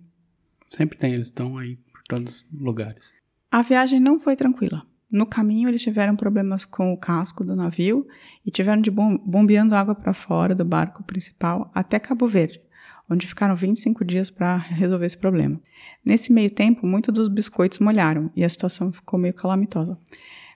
Sempre 0.70 0.98
tem, 0.98 1.14
eles 1.14 1.28
estão 1.28 1.58
aí 1.58 1.78
por 1.78 2.04
todos 2.04 2.46
os 2.52 2.62
lugares. 2.62 3.14
A 3.52 3.62
viagem 3.62 4.00
não 4.00 4.20
foi 4.20 4.36
tranquila. 4.36 4.86
No 5.12 5.26
caminho, 5.26 5.68
eles 5.68 5.82
tiveram 5.82 6.16
problemas 6.16 6.66
com 6.66 6.94
o 6.94 6.98
casco 6.98 7.44
do 7.44 7.56
navio 7.56 8.08
e 8.46 8.52
tiveram 8.52 8.82
de 8.82 8.92
bom 8.92 9.18
bombeando 9.18 9.74
água 9.74 9.96
para 9.96 10.14
fora 10.14 10.54
do 10.54 10.64
barco 10.64 11.04
principal 11.04 11.72
até 11.74 11.98
Cabo 11.98 12.28
Verde, 12.28 12.62
onde 13.10 13.26
ficaram 13.26 13.56
25 13.56 14.06
dias 14.06 14.30
para 14.30 14.56
resolver 14.58 15.08
esse 15.08 15.18
problema. 15.18 15.60
Nesse 16.06 16.32
meio 16.32 16.52
tempo, 16.52 16.86
muitos 16.86 17.14
dos 17.14 17.28
biscoitos 17.28 17.80
molharam 17.80 18.30
e 18.36 18.44
a 18.44 18.50
situação 18.50 18.92
ficou 18.92 19.20
meio 19.20 19.34
calamitosa. 19.34 19.98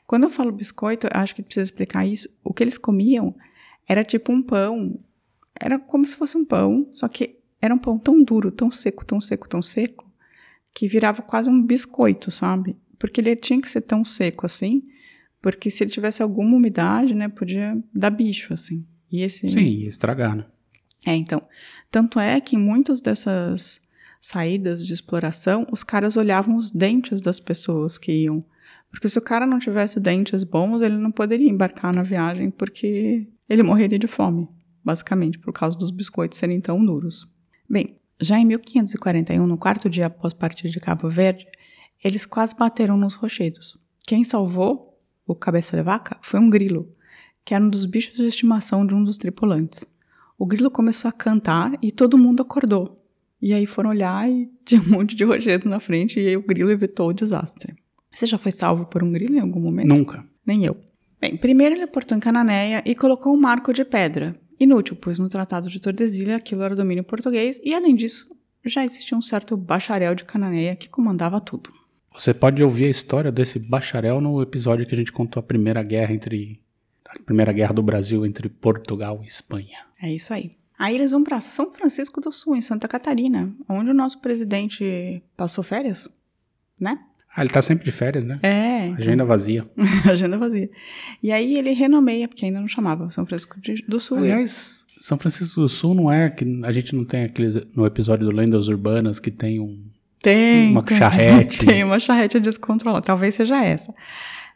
Quando 0.05 0.23
eu 0.23 0.29
falo 0.29 0.51
biscoito, 0.51 1.07
eu 1.07 1.11
acho 1.13 1.33
que 1.33 1.41
precisa 1.41 1.63
explicar 1.63 2.05
isso. 2.05 2.29
O 2.43 2.53
que 2.53 2.63
eles 2.63 2.77
comiam 2.77 3.35
era 3.87 4.03
tipo 4.03 4.31
um 4.31 4.41
pão, 4.41 4.99
era 5.59 5.79
como 5.79 6.05
se 6.05 6.15
fosse 6.15 6.37
um 6.37 6.45
pão, 6.45 6.87
só 6.93 7.07
que 7.07 7.39
era 7.59 7.73
um 7.73 7.79
pão 7.79 7.97
tão 7.97 8.21
duro, 8.21 8.51
tão 8.51 8.69
seco, 8.69 9.03
tão 9.03 9.19
seco, 9.19 9.49
tão 9.49 9.61
seco, 9.61 10.11
que 10.75 10.87
virava 10.87 11.21
quase 11.21 11.49
um 11.49 11.61
biscoito, 11.61 12.29
sabe? 12.29 12.75
Porque 13.03 13.19
ele 13.19 13.35
tinha 13.35 13.59
que 13.59 13.69
ser 13.69 13.81
tão 13.81 14.05
seco 14.05 14.45
assim, 14.45 14.81
porque 15.41 15.69
se 15.69 15.83
ele 15.83 15.91
tivesse 15.91 16.23
alguma 16.23 16.55
umidade, 16.55 17.13
né, 17.13 17.27
podia 17.27 17.77
dar 17.93 18.09
bicho, 18.09 18.53
assim. 18.53 18.85
E 19.11 19.21
esse... 19.21 19.49
Sim, 19.49 19.59
ia 19.59 19.89
estragar, 19.89 20.33
né? 20.33 20.45
É, 21.05 21.13
então. 21.13 21.41
Tanto 21.91 22.17
é 22.17 22.39
que 22.39 22.55
em 22.55 22.59
muitas 22.59 23.01
dessas 23.01 23.81
saídas 24.21 24.87
de 24.87 24.93
exploração, 24.93 25.67
os 25.69 25.83
caras 25.83 26.15
olhavam 26.15 26.55
os 26.55 26.71
dentes 26.71 27.19
das 27.19 27.41
pessoas 27.41 27.97
que 27.97 28.09
iam. 28.23 28.41
Porque 28.89 29.09
se 29.09 29.19
o 29.19 29.21
cara 29.21 29.45
não 29.45 29.59
tivesse 29.59 29.99
dentes 29.99 30.45
bons, 30.45 30.81
ele 30.81 30.95
não 30.95 31.11
poderia 31.11 31.49
embarcar 31.49 31.93
na 31.93 32.03
viagem, 32.03 32.49
porque 32.49 33.27
ele 33.49 33.63
morreria 33.63 33.99
de 33.99 34.07
fome, 34.07 34.47
basicamente, 34.81 35.37
por 35.37 35.51
causa 35.51 35.77
dos 35.77 35.91
biscoitos 35.91 36.37
serem 36.37 36.61
tão 36.61 36.81
duros. 36.85 37.29
Bem, 37.69 37.97
já 38.21 38.39
em 38.39 38.45
1541, 38.45 39.45
no 39.45 39.57
quarto 39.57 39.89
dia 39.89 40.05
após 40.05 40.33
partir 40.33 40.69
de 40.69 40.79
Cabo 40.79 41.09
Verde, 41.09 41.45
eles 42.03 42.25
quase 42.25 42.55
bateram 42.55 42.97
nos 42.97 43.13
rochedos. 43.13 43.77
Quem 44.05 44.23
salvou 44.23 44.99
o 45.25 45.33
cabeça 45.33 45.77
de 45.77 45.83
vaca 45.83 46.17
foi 46.21 46.39
um 46.39 46.49
grilo, 46.49 46.93
que 47.45 47.53
era 47.53 47.63
um 47.63 47.69
dos 47.69 47.85
bichos 47.85 48.15
de 48.15 48.25
estimação 48.25 48.85
de 48.85 48.93
um 48.93 49.03
dos 49.03 49.17
tripulantes. 49.17 49.85
O 50.37 50.45
grilo 50.45 50.69
começou 50.69 51.09
a 51.09 51.13
cantar 51.13 51.77
e 51.81 51.91
todo 51.91 52.17
mundo 52.17 52.41
acordou. 52.41 53.01
E 53.41 53.53
aí 53.53 53.65
foram 53.65 53.89
olhar 53.89 54.29
e 54.29 54.49
tinha 54.65 54.81
um 54.81 54.89
monte 54.89 55.15
de 55.15 55.23
rochedo 55.23 55.69
na 55.69 55.79
frente 55.79 56.19
e 56.19 56.27
aí 56.27 56.37
o 56.37 56.45
grilo 56.45 56.71
evitou 56.71 57.09
o 57.09 57.13
desastre. 57.13 57.75
Você 58.13 58.25
já 58.25 58.37
foi 58.37 58.51
salvo 58.51 58.85
por 58.85 59.03
um 59.03 59.11
grilo 59.11 59.35
em 59.35 59.39
algum 59.39 59.59
momento? 59.59 59.87
Nunca. 59.87 60.23
Nem 60.45 60.65
eu. 60.65 60.77
Bem, 61.19 61.37
primeiro 61.37 61.75
ele 61.75 61.83
aportou 61.83 62.17
em 62.17 62.19
Cananéia 62.19 62.83
e 62.85 62.93
colocou 62.93 63.33
um 63.33 63.39
marco 63.39 63.73
de 63.73 63.85
pedra. 63.85 64.35
Inútil, 64.59 64.95
pois 64.95 65.17
no 65.17 65.29
Tratado 65.29 65.69
de 65.69 65.79
Tordesilha 65.79 66.35
aquilo 66.35 66.61
era 66.61 66.75
domínio 66.75 67.03
português 67.03 67.59
e, 67.63 67.73
além 67.73 67.95
disso, 67.95 68.27
já 68.65 68.83
existia 68.85 69.17
um 69.17 69.21
certo 69.21 69.57
bacharel 69.57 70.15
de 70.15 70.25
Cananéia 70.25 70.75
que 70.75 70.89
comandava 70.89 71.41
tudo. 71.41 71.71
Você 72.13 72.33
pode 72.33 72.63
ouvir 72.63 72.85
a 72.85 72.89
história 72.89 73.31
desse 73.31 73.59
bacharel 73.59 74.21
no 74.21 74.41
episódio 74.41 74.85
que 74.85 74.93
a 74.93 74.97
gente 74.97 75.11
contou 75.11 75.39
a 75.39 75.43
Primeira 75.43 75.81
Guerra 75.81 76.13
entre 76.13 76.59
a 77.05 77.19
Primeira 77.23 77.51
Guerra 77.51 77.73
do 77.73 77.83
Brasil 77.83 78.25
entre 78.25 78.49
Portugal 78.49 79.21
e 79.23 79.27
Espanha. 79.27 79.79
É 80.01 80.11
isso 80.11 80.33
aí. 80.33 80.51
Aí 80.77 80.95
eles 80.95 81.11
vão 81.11 81.23
para 81.23 81.39
São 81.39 81.71
Francisco 81.71 82.19
do 82.19 82.31
Sul, 82.31 82.55
em 82.55 82.61
Santa 82.61 82.87
Catarina, 82.87 83.53
onde 83.69 83.91
o 83.91 83.93
nosso 83.93 84.19
presidente 84.19 85.21
passou 85.37 85.63
férias, 85.63 86.09
né? 86.79 86.99
Ah, 87.35 87.41
ele 87.41 87.49
tá 87.49 87.61
sempre 87.61 87.85
de 87.85 87.91
férias, 87.91 88.23
né? 88.23 88.39
É. 88.43 88.89
Agenda 88.89 89.25
vazia. 89.25 89.67
Agenda 90.09 90.37
vazia. 90.37 90.69
E 91.21 91.31
aí 91.31 91.57
ele 91.57 91.71
renomeia, 91.71 92.27
porque 92.27 92.45
ainda 92.45 92.59
não 92.59 92.67
chamava 92.67 93.09
São 93.11 93.25
Francisco 93.25 93.59
do 93.87 93.99
Sul. 93.99 94.19
Aliás, 94.19 94.85
São 95.01 95.17
Francisco 95.17 95.61
do 95.61 95.69
Sul 95.69 95.95
não 95.95 96.11
é 96.11 96.29
que 96.29 96.45
a 96.63 96.71
gente 96.71 96.95
não 96.95 97.05
tem 97.05 97.23
aqueles 97.23 97.65
no 97.75 97.85
episódio 97.85 98.27
do 98.27 98.35
Lendas 98.35 98.67
Urbanas 98.67 99.19
que 99.19 99.31
tem 99.31 99.59
um 99.59 99.83
tem 100.23 100.71
uma 100.71 100.81
tem, 100.81 100.97
charrete. 100.97 101.59
Tem 101.67 101.83
uma 101.83 101.99
charrete 101.99 102.39
descontrolada. 102.39 103.05
Talvez 103.05 103.35
seja 103.35 103.61
essa. 103.61 103.93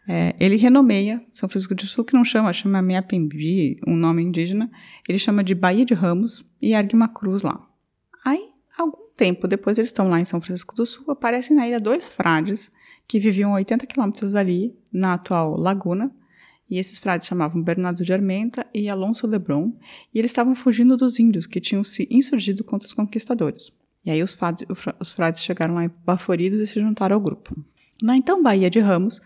É, 0.08 0.34
ele 0.40 0.56
renomeia 0.56 1.22
São 1.34 1.50
Francisco 1.50 1.76
do 1.76 1.86
Sul, 1.86 2.06
que 2.06 2.14
não 2.14 2.24
chama, 2.24 2.54
chama 2.54 2.82
Meapembi, 2.82 3.76
um 3.86 3.98
nome 3.98 4.24
indígena. 4.24 4.72
Ele 5.08 5.20
chama 5.20 5.44
de 5.44 5.54
Baía 5.54 5.84
de 5.84 5.94
Ramos 5.94 6.46
e 6.62 6.72
ergue 6.74 6.96
uma 6.96 7.10
cruz 7.10 7.42
lá. 7.42 7.62
Aí, 8.26 8.48
algum 8.78 9.10
tempo 9.18 9.46
depois, 9.46 9.78
eles 9.78 9.90
estão 9.90 10.08
lá 10.08 10.22
em 10.22 10.26
São 10.26 10.40
Francisco 10.40 10.74
do 10.74 10.86
Sul, 10.86 11.04
aparecem 11.12 11.54
na 11.54 11.68
ilha 11.68 11.82
dois 11.82 12.06
frades 12.06 12.72
que 13.06 13.20
viviam 13.20 13.52
a 13.52 13.56
80 13.56 13.86
quilômetros 13.86 14.32
dali, 14.32 14.74
na 14.92 15.16
atual 15.16 15.58
Laguna. 15.58 16.10
E 16.70 16.80
esses 16.80 16.98
frades 16.98 17.28
chamavam 17.28 17.62
Bernardo 17.62 18.06
de 18.06 18.14
Armenta 18.14 18.66
e 18.74 18.90
Alonso 18.90 19.28
Lebron, 19.28 19.74
e 20.14 20.20
eles 20.20 20.32
estavam 20.32 20.56
fugindo 20.56 20.96
dos 20.96 21.20
índios 21.20 21.46
que 21.46 21.60
tinham 21.60 21.84
se 21.84 22.08
insurgido 22.10 22.64
contra 22.64 22.88
os 22.88 22.94
conquistadores. 22.94 23.72
E 24.08 24.10
aí 24.10 24.24
os 24.24 24.32
frades, 24.32 24.66
os 25.02 25.12
frades 25.12 25.44
chegaram 25.44 25.74
lá 25.74 25.92
baforidos 26.06 26.62
e 26.62 26.66
se 26.66 26.80
juntaram 26.80 27.16
ao 27.16 27.22
grupo. 27.22 27.54
Na 28.02 28.16
então 28.16 28.42
Baía 28.42 28.70
de 28.70 28.80
Ramos, 28.80 29.20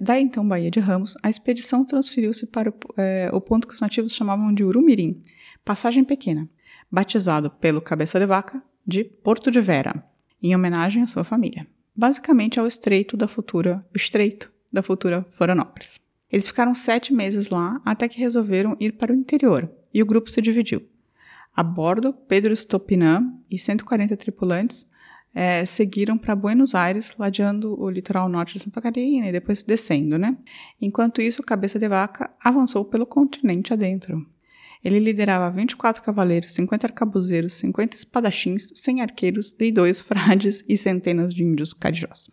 da 0.00 0.20
então 0.20 0.48
de 0.70 0.78
Ramos, 0.78 1.16
a 1.24 1.28
expedição 1.28 1.84
transferiu-se 1.84 2.46
para 2.46 2.70
o, 2.70 2.74
é, 2.96 3.28
o, 3.32 3.40
ponto 3.40 3.66
que 3.66 3.74
os 3.74 3.80
nativos 3.80 4.14
chamavam 4.14 4.54
de 4.54 4.62
Urumirim, 4.62 5.20
passagem 5.64 6.04
pequena, 6.04 6.48
batizado 6.88 7.50
pelo 7.50 7.80
cabeça 7.80 8.20
de 8.20 8.26
vaca 8.26 8.62
de 8.86 9.02
Porto 9.02 9.50
de 9.50 9.60
Vera, 9.60 10.04
em 10.40 10.54
homenagem 10.54 11.02
à 11.02 11.08
sua 11.08 11.24
família, 11.24 11.66
basicamente 11.92 12.60
ao 12.60 12.66
estreito 12.68 13.16
da 13.16 13.26
futura, 13.26 13.84
estreito 13.92 14.52
da 14.72 14.84
futura 14.84 15.26
Florianópolis. 15.30 15.98
Eles 16.30 16.46
ficaram 16.46 16.76
sete 16.76 17.12
meses 17.12 17.48
lá 17.48 17.80
até 17.84 18.06
que 18.06 18.20
resolveram 18.20 18.76
ir 18.78 18.92
para 18.92 19.12
o 19.12 19.16
interior 19.16 19.68
e 19.92 20.00
o 20.00 20.06
grupo 20.06 20.30
se 20.30 20.40
dividiu. 20.40 20.86
A 21.56 21.62
bordo, 21.62 22.12
Pedro 22.12 22.54
Stopinam 22.54 23.40
e 23.50 23.58
140 23.58 24.14
tripulantes 24.14 24.86
é, 25.34 25.64
seguiram 25.64 26.18
para 26.18 26.36
Buenos 26.36 26.74
Aires, 26.74 27.14
ladeando 27.18 27.80
o 27.80 27.88
litoral 27.88 28.28
norte 28.28 28.52
de 28.52 28.60
Santa 28.60 28.82
Catarina 28.82 29.26
e 29.26 29.32
depois 29.32 29.62
descendo, 29.62 30.18
né? 30.18 30.36
Enquanto 30.78 31.22
isso, 31.22 31.42
Cabeça 31.42 31.78
de 31.78 31.88
Vaca 31.88 32.30
avançou 32.44 32.84
pelo 32.84 33.06
continente 33.06 33.72
adentro. 33.72 34.26
Ele 34.84 34.98
liderava 34.98 35.50
24 35.50 36.02
cavaleiros, 36.02 36.52
50 36.52 36.88
arcabuzeiros, 36.88 37.54
50 37.54 37.96
espadachins, 37.96 38.70
100 38.74 39.00
arqueiros 39.00 39.56
e 39.58 39.72
dois 39.72 39.98
frades 39.98 40.62
e 40.68 40.76
centenas 40.76 41.34
de 41.34 41.42
índios 41.42 41.72
carijós. 41.72 42.30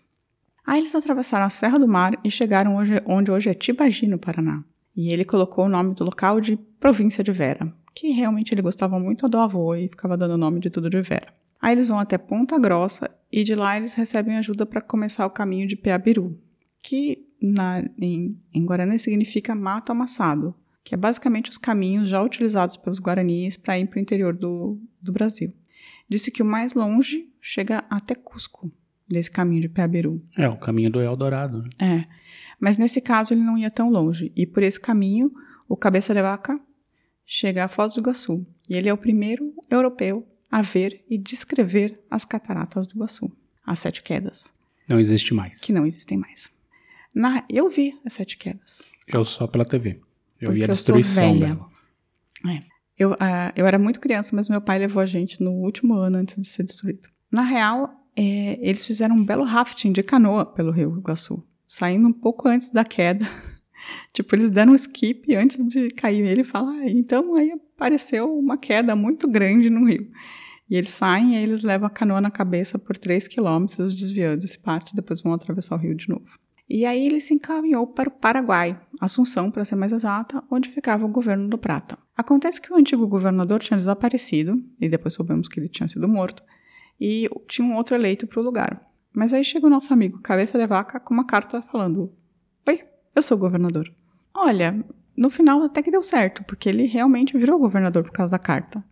Aí 0.66 0.80
eles 0.82 0.96
atravessaram 0.96 1.46
a 1.46 1.50
Serra 1.50 1.80
do 1.80 1.88
Mar 1.88 2.20
e 2.26 2.30
chegaram 2.30 2.76
hoje, 2.76 3.02
onde 3.06 3.32
hoje 3.32 3.50
é 3.50 3.54
Tibagi, 3.54 4.06
no 4.06 4.20
Paraná. 4.20 4.66
E 4.94 5.12
ele 5.12 5.24
colocou 5.24 5.66
o 5.66 5.70
nome 5.70 5.96
do 5.96 6.04
local 6.04 6.42
de 6.42 6.58
Província 6.58 7.24
de 7.24 7.32
Vera, 7.32 7.74
que 7.93 8.12
realmente 8.12 8.53
ele 8.53 8.62
gostava 8.62 8.99
muito 8.99 9.29
do 9.29 9.38
avô 9.38 9.75
e 9.75 9.88
ficava 9.88 10.17
dando 10.17 10.34
o 10.34 10.38
nome 10.38 10.60
de 10.60 10.69
tudo 10.69 10.89
de 10.89 11.01
Vera. 11.01 11.34
Aí 11.62 11.73
eles 11.73 11.88
vão 11.88 11.99
até 11.99 12.17
Ponta 12.17 12.58
Grossa 12.60 13.10
e 13.32 13.43
de 13.43 13.56
lá 13.56 13.77
eles 13.77 13.93
recebem 13.93 14.38
ajuda 14.38 14.65
para 14.65 14.82
começar 14.82 15.25
o 15.25 15.29
caminho 15.29 15.67
de 15.67 15.75
Peabiru, 15.75 16.38
que 16.82 17.25
na, 17.41 17.84
em, 17.97 18.38
em 18.53 18.65
Guarani 18.65 18.99
significa 18.99 19.56
mato 19.56 19.91
amassado, 19.91 20.53
que 20.84 20.93
é 20.93 20.97
basicamente 20.97 21.49
os 21.49 21.58
caminhos 21.58 22.08
já 22.10 22.21
utilizados 22.21 22.75
pelos 22.75 22.99
guaranis 22.99 23.56
para 23.56 23.79
ir 23.79 23.88
para 23.88 23.97
o 23.97 24.01
interior 24.01 24.34
do, 24.34 24.77
do 25.01 25.13
Brasil. 25.13 25.53
Disse 26.10 26.32
que 26.32 26.41
o 26.41 26.45
mais 26.45 26.73
longe 26.73 27.29
chega 27.39 27.86
até 27.89 28.13
Cusco, 28.13 28.71
desse 29.08 29.32
caminho 29.32 29.62
de 29.62 29.69
Peabiru. 29.69 30.17
É, 30.38 30.47
o 30.49 30.58
caminho 30.58 30.91
do 30.91 31.01
Eldorado. 31.01 31.63
Né? 31.63 31.69
É, 31.79 32.06
mas 32.60 32.77
nesse 32.77 32.99
caso 32.99 33.34
ele 33.34 33.41
não 33.41 33.58
ia 33.58 33.71
tão 33.71 33.89
longe, 33.89 34.32
e 34.36 34.45
por 34.45 34.63
esse 34.63 34.79
caminho 34.79 35.32
o 35.67 35.77
Cabeça 35.77 36.13
de 36.13 36.21
Vaca 36.21 36.60
chega 37.26 37.64
a 37.64 37.68
Foz 37.68 37.94
do 37.94 38.00
Iguaçu, 38.00 38.46
e 38.70 38.76
ele 38.76 38.90
é 38.90 38.94
o 38.94 38.98
primeiro 38.98 39.54
europeu 39.70 40.28
a 40.52 40.62
ver 40.62 41.04
e 41.10 41.18
descrever 41.18 42.00
as 42.10 42.26
cataratas 42.26 42.86
do 42.88 42.96
Iguaçu, 42.96 43.32
as 43.66 43.80
sete 43.80 44.04
quedas. 44.04 44.54
Não 44.88 45.00
existe 45.00 45.34
mais. 45.34 45.60
Que 45.60 45.74
não 45.74 45.86
existem 45.86 46.18
mais. 46.18 46.52
Na, 47.14 47.44
eu 47.50 47.70
vi 47.70 48.00
as 48.06 48.14
sete 48.14 48.38
quedas. 48.38 48.88
Eu 49.08 49.24
só 49.24 49.48
pela 49.48 49.66
TV. 49.66 50.00
Eu 50.40 50.52
vi 50.52 50.64
a 50.64 50.68
destruição 50.68 51.40
dela. 51.40 51.70
É. 52.48 52.64
Eu, 52.98 53.12
uh, 53.14 53.52
eu 53.56 53.66
era 53.66 53.80
muito 53.80 54.00
criança, 54.00 54.36
mas 54.36 54.50
meu 54.50 54.62
pai 54.62 54.78
levou 54.78 55.02
a 55.02 55.06
gente 55.06 55.42
no 55.42 55.52
último 55.52 55.96
ano 55.96 56.18
antes 56.18 56.36
de 56.36 56.48
ser 56.48 56.64
destruído. 56.64 57.10
Na 57.32 57.42
real, 57.42 57.92
é, 58.16 58.60
eles 58.62 58.86
fizeram 58.86 59.16
um 59.16 59.26
belo 59.26 59.44
rafting 59.44 59.92
de 59.92 60.04
canoa 60.04 60.46
pelo 60.46 60.72
rio 60.72 60.98
Iguaçu, 60.98 61.44
saindo 61.66 62.08
um 62.08 62.14
pouco 62.14 62.48
antes 62.48 62.70
da 62.70 62.84
queda. 62.84 63.28
tipo, 64.12 64.36
eles 64.36 64.50
deram 64.50 64.74
um 64.74 64.76
skip 64.76 65.36
antes 65.36 65.58
de 65.67 65.89
cair. 65.89 66.26
Ele 66.26 66.43
fala, 66.43 66.72
ah, 66.72 66.89
então 66.89 67.36
aí 67.36 67.52
apareceu 67.52 68.38
uma 68.38 68.58
queda 68.58 68.96
muito 68.96 69.28
grande 69.28 69.69
no 69.69 69.86
rio. 69.86 70.10
E 70.69 70.76
eles 70.76 70.91
saem 70.91 71.36
e 71.36 71.38
eles 71.38 71.62
levam 71.62 71.88
a 71.88 71.89
canoa 71.89 72.22
na 72.22 72.32
cabeça 72.32 72.80
por 72.80 72.98
3 72.98 73.28
quilômetros, 73.28 73.96
desviando 73.96 74.46
esse 74.46 74.58
parte, 74.58 74.96
depois 74.96 75.22
vão 75.22 75.34
atravessar 75.34 75.76
o 75.76 75.80
rio 75.80 75.93
de 75.93 76.10
novo. 76.10 76.39
E 76.69 76.86
aí 76.86 77.06
ele 77.06 77.19
se 77.19 77.34
encaminhou 77.34 77.86
para 77.86 78.10
o 78.10 78.12
Paraguai, 78.12 78.80
Assunção, 79.00 79.52
para 79.52 79.65
ser 79.65 79.76
mais 79.76 79.91
exata, 79.91 80.43
onde 80.50 80.69
ficava 80.69 81.06
o 81.06 81.10
governo 81.10 81.50
do 81.50 81.58
Prata. 81.58 81.98
Acontece 82.15 82.62
que 82.62 82.72
o 82.72 82.76
antigo 82.76 83.06
governador 83.08 83.62
tinha 83.62 83.78
desaparecido, 83.78 84.63
e 84.80 84.88
depois 84.88 85.13
soubemos 85.13 85.48
que 85.48 85.60
ele 85.60 85.67
tinha 85.67 85.88
sido 85.88 86.08
morto, 86.08 86.41
e 87.00 87.30
tinha 87.48 87.67
um 87.67 87.76
outro 87.76 87.96
eleito 87.96 88.26
para 88.26 88.39
o 88.39 88.43
lugar. 88.43 88.82
Mas 89.13 89.34
aí 89.34 89.43
chega 89.43 89.67
o 89.67 89.69
nosso 89.69 89.93
amigo 89.93 90.22
Cabeça 90.22 90.58
de 90.58 90.65
Vaca 90.65 91.00
com 91.00 91.13
uma 91.13 91.26
carta 91.26 91.62
falando: 91.62 92.12
eu 93.15 93.21
sou 93.21 93.38
governador. 93.38 93.91
Olha, 94.34 94.84
no 95.15 95.30
final 95.30 95.62
até 95.62 95.82
que 95.82 95.91
deu 95.91 96.04
certo, 96.04 96.43
porque 96.43 96.67
ele 96.67 96.86
realmente 96.86 97.38
virou 97.38 97.60
governador 97.60 98.04
por 98.04 98.12
causa 98.12 98.32
da 98.32 98.39
carta. 98.39 98.84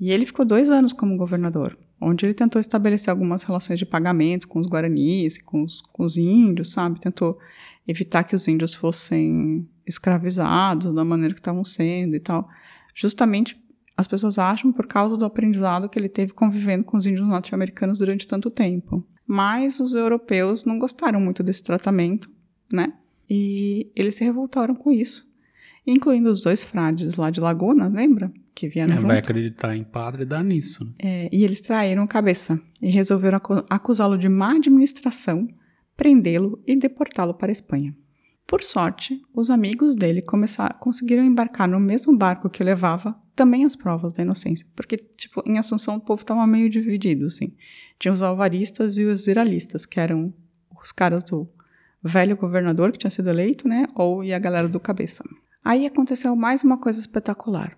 E 0.00 0.10
ele 0.10 0.26
ficou 0.26 0.44
dois 0.44 0.68
anos 0.68 0.92
como 0.92 1.16
governador, 1.16 1.78
onde 2.00 2.26
ele 2.26 2.34
tentou 2.34 2.60
estabelecer 2.60 3.10
algumas 3.10 3.44
relações 3.44 3.78
de 3.78 3.86
pagamento 3.86 4.48
com 4.48 4.58
os 4.58 4.66
guaranis, 4.66 5.38
com 5.38 5.62
os, 5.62 5.80
com 5.80 6.04
os 6.04 6.16
índios, 6.16 6.72
sabe? 6.72 7.00
Tentou 7.00 7.38
evitar 7.86 8.24
que 8.24 8.34
os 8.34 8.48
índios 8.48 8.74
fossem 8.74 9.68
escravizados 9.86 10.92
da 10.92 11.04
maneira 11.04 11.34
que 11.34 11.40
estavam 11.40 11.64
sendo 11.64 12.16
e 12.16 12.20
tal. 12.20 12.48
Justamente 12.94 13.56
as 13.96 14.08
pessoas 14.08 14.38
acham 14.38 14.72
por 14.72 14.86
causa 14.86 15.16
do 15.16 15.24
aprendizado 15.24 15.88
que 15.88 15.98
ele 15.98 16.08
teve 16.08 16.32
convivendo 16.32 16.84
com 16.84 16.96
os 16.96 17.06
índios 17.06 17.26
norte-americanos 17.26 17.98
durante 17.98 18.26
tanto 18.26 18.50
tempo. 18.50 19.06
Mas 19.26 19.78
os 19.78 19.94
europeus 19.94 20.64
não 20.64 20.78
gostaram 20.78 21.20
muito 21.20 21.42
desse 21.42 21.62
tratamento, 21.62 22.28
né? 22.72 22.92
E 23.28 23.90
eles 23.96 24.14
se 24.14 24.24
revoltaram 24.24 24.74
com 24.74 24.90
isso, 24.90 25.26
incluindo 25.86 26.30
os 26.30 26.40
dois 26.40 26.62
frades 26.62 27.16
lá 27.16 27.30
de 27.30 27.40
Laguna, 27.40 27.88
lembra? 27.88 28.32
que 28.54 28.68
vieram 28.68 28.94
é, 28.94 28.96
junto. 28.96 29.08
Vai 29.08 29.18
acreditar 29.18 29.76
em 29.76 29.82
padre 29.82 30.22
e 30.22 30.26
dar 30.26 30.44
nisso. 30.44 30.84
Né? 30.84 30.92
É, 30.98 31.28
e 31.32 31.44
eles 31.44 31.60
traíram 31.60 32.04
a 32.04 32.08
cabeça 32.08 32.60
e 32.80 32.88
resolveram 32.88 33.40
acusá-lo 33.68 34.16
de 34.16 34.28
má 34.28 34.52
administração, 34.52 35.48
prendê-lo 35.96 36.62
e 36.66 36.76
deportá-lo 36.76 37.34
para 37.34 37.50
a 37.50 37.52
Espanha. 37.52 37.94
Por 38.46 38.62
sorte, 38.62 39.20
os 39.34 39.50
amigos 39.50 39.96
dele 39.96 40.22
conseguiram 40.78 41.24
embarcar 41.24 41.66
no 41.66 41.80
mesmo 41.80 42.16
barco 42.16 42.50
que 42.50 42.62
levava 42.62 43.18
também 43.34 43.64
as 43.64 43.74
provas 43.74 44.12
da 44.12 44.22
inocência, 44.22 44.66
porque 44.76 44.96
tipo 44.96 45.42
em 45.46 45.58
Assunção 45.58 45.96
o 45.96 46.00
povo 46.00 46.20
estava 46.22 46.46
meio 46.46 46.68
dividido, 46.68 47.26
assim. 47.26 47.54
Tinha 47.98 48.12
os 48.12 48.22
alvaristas 48.22 48.98
e 48.98 49.04
os 49.04 49.26
iralistas, 49.26 49.86
que 49.86 49.98
eram 49.98 50.32
os 50.80 50.92
caras 50.92 51.24
do 51.24 51.48
velho 52.04 52.36
governador 52.36 52.92
que 52.92 52.98
tinha 52.98 53.10
sido 53.10 53.30
eleito, 53.30 53.66
né, 53.66 53.86
ou 53.94 54.22
e 54.22 54.32
a 54.32 54.38
galera 54.38 54.68
do 54.68 54.78
cabeça. 54.78 55.24
Aí 55.64 55.86
aconteceu 55.86 56.36
mais 56.36 56.62
uma 56.62 56.78
coisa 56.78 57.00
espetacular 57.00 57.76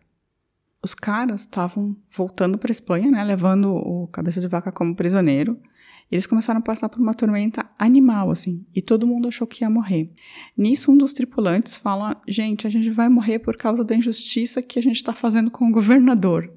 os 0.86 0.94
caras 0.94 1.40
estavam 1.40 1.96
voltando 2.08 2.56
para 2.56 2.70
a 2.70 2.72
Espanha, 2.72 3.10
né, 3.10 3.24
levando 3.24 3.74
o 3.74 4.06
cabeça 4.06 4.40
de 4.40 4.46
vaca 4.46 4.70
como 4.70 4.94
prisioneiro. 4.94 5.60
Eles 6.08 6.26
começaram 6.26 6.60
a 6.60 6.62
passar 6.62 6.88
por 6.88 7.00
uma 7.00 7.12
tormenta 7.12 7.68
animal, 7.76 8.30
assim, 8.30 8.64
e 8.72 8.80
todo 8.80 9.06
mundo 9.06 9.26
achou 9.26 9.46
que 9.48 9.64
ia 9.64 9.70
morrer. 9.70 10.12
Nisso, 10.56 10.92
um 10.92 10.96
dos 10.96 11.12
tripulantes 11.12 11.74
fala: 11.74 12.20
Gente, 12.28 12.64
a 12.64 12.70
gente 12.70 12.88
vai 12.90 13.08
morrer 13.08 13.40
por 13.40 13.56
causa 13.56 13.82
da 13.82 13.96
injustiça 13.96 14.62
que 14.62 14.78
a 14.78 14.82
gente 14.82 14.96
está 14.96 15.12
fazendo 15.12 15.50
com 15.50 15.68
o 15.68 15.72
governador. 15.72 16.48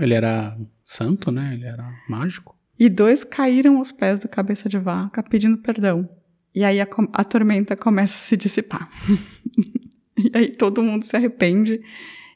Ele 0.00 0.14
era 0.14 0.56
santo, 0.82 1.30
né? 1.30 1.52
Ele 1.52 1.66
era 1.66 1.86
mágico. 2.08 2.56
E 2.78 2.88
dois 2.88 3.22
caíram 3.22 3.76
aos 3.76 3.92
pés 3.92 4.18
do 4.20 4.28
cabeça 4.28 4.66
de 4.66 4.78
vaca 4.78 5.22
pedindo 5.22 5.58
perdão. 5.58 6.08
E 6.56 6.64
aí 6.64 6.80
a, 6.80 6.88
a 7.12 7.22
tormenta 7.22 7.76
começa 7.76 8.16
a 8.16 8.18
se 8.18 8.34
dissipar. 8.34 8.88
e 10.16 10.30
aí 10.32 10.48
todo 10.48 10.82
mundo 10.82 11.04
se 11.04 11.14
arrepende 11.14 11.82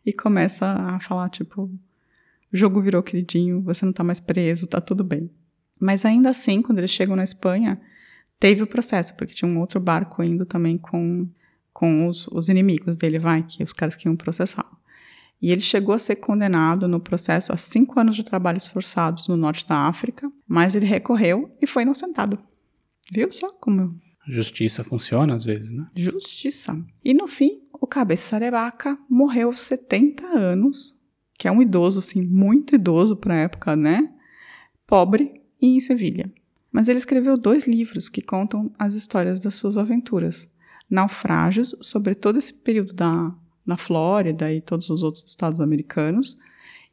e 0.05 0.13
começa 0.13 0.67
a 0.67 1.01
falar, 1.01 1.31
tipo, 1.31 1.63
o 1.63 2.57
jogo 2.57 2.83
virou 2.83 3.03
queridinho, 3.03 3.63
você 3.63 3.87
não 3.87 3.95
tá 3.95 4.05
mais 4.05 4.21
preso, 4.21 4.67
tá 4.67 4.79
tudo 4.79 5.03
bem. 5.03 5.31
Mas 5.81 6.05
ainda 6.05 6.29
assim, 6.29 6.61
quando 6.61 6.81
eles 6.81 6.91
chegam 6.91 7.17
na 7.17 7.25
Espanha, 7.25 7.81
teve 8.39 8.63
o 8.63 8.67
processo, 8.67 9.15
porque 9.15 9.33
tinha 9.33 9.51
um 9.51 9.59
outro 9.59 9.81
barco 9.81 10.23
indo 10.23 10.45
também 10.45 10.77
com, 10.77 11.27
com 11.73 12.07
os, 12.07 12.29
os 12.29 12.51
inimigos 12.51 12.99
dele, 12.99 13.19
vai, 13.19 13.43
que 13.43 13.65
os 13.65 13.73
caras 13.73 13.97
que 13.97 14.07
iam 14.07 14.17
processar. 14.17 14.71
E 15.41 15.51
ele 15.51 15.63
chegou 15.63 15.95
a 15.95 15.99
ser 15.99 16.17
condenado 16.17 16.87
no 16.87 17.01
processo 17.01 17.55
a 17.55 17.57
cinco 17.57 17.99
anos 17.99 18.17
de 18.17 18.23
trabalhos 18.23 18.67
forçados 18.67 19.29
no 19.29 19.37
norte 19.39 19.67
da 19.67 19.87
África, 19.87 20.31
mas 20.47 20.75
ele 20.75 20.85
recorreu 20.85 21.57
e 21.59 21.67
foi 21.67 21.85
inocentado. 21.85 22.39
Viu 23.11 23.33
só 23.33 23.51
como. 23.53 23.99
Justiça 24.27 24.85
funciona 24.85 25.35
às 25.35 25.45
vezes, 25.45 25.71
né? 25.71 25.87
Justiça. 25.95 26.79
E 27.05 27.15
no 27.15 27.27
fim, 27.27 27.63
o 27.73 27.87
Cabeça 27.87 28.39
morreu 29.09 29.49
aos 29.49 29.61
70 29.63 30.27
anos, 30.27 30.97
que 31.39 31.49
é 31.49 31.53
um 31.53 31.63
idoso, 31.63 31.99
assim, 31.99 32.23
muito 32.23 32.75
idoso 32.75 33.17
para 33.17 33.35
a 33.35 33.39
época, 33.39 33.75
né? 33.75 34.13
Pobre 34.87 35.41
e 35.61 35.69
em 35.69 35.81
Sevilha. 35.81 36.31
Mas 36.71 36.89
ele 36.89 36.99
escreveu 36.99 37.37
dois 37.37 37.67
livros 37.67 38.09
que 38.09 38.23
contam 38.23 38.71
as 38.79 38.95
histórias 38.95 39.41
das 39.41 39.55
suas 39.55 39.79
aventuras. 39.79 40.49
Naufrágios, 40.89 41.75
sobre 41.81 42.15
todo 42.15 42.39
esse 42.39 42.53
período 42.53 42.93
da, 42.93 43.35
na 43.65 43.77
Flórida 43.77 44.53
e 44.53 44.61
todos 44.61 44.91
os 44.91 45.03
outros 45.03 45.25
estados 45.25 45.61
americanos, 45.61 46.39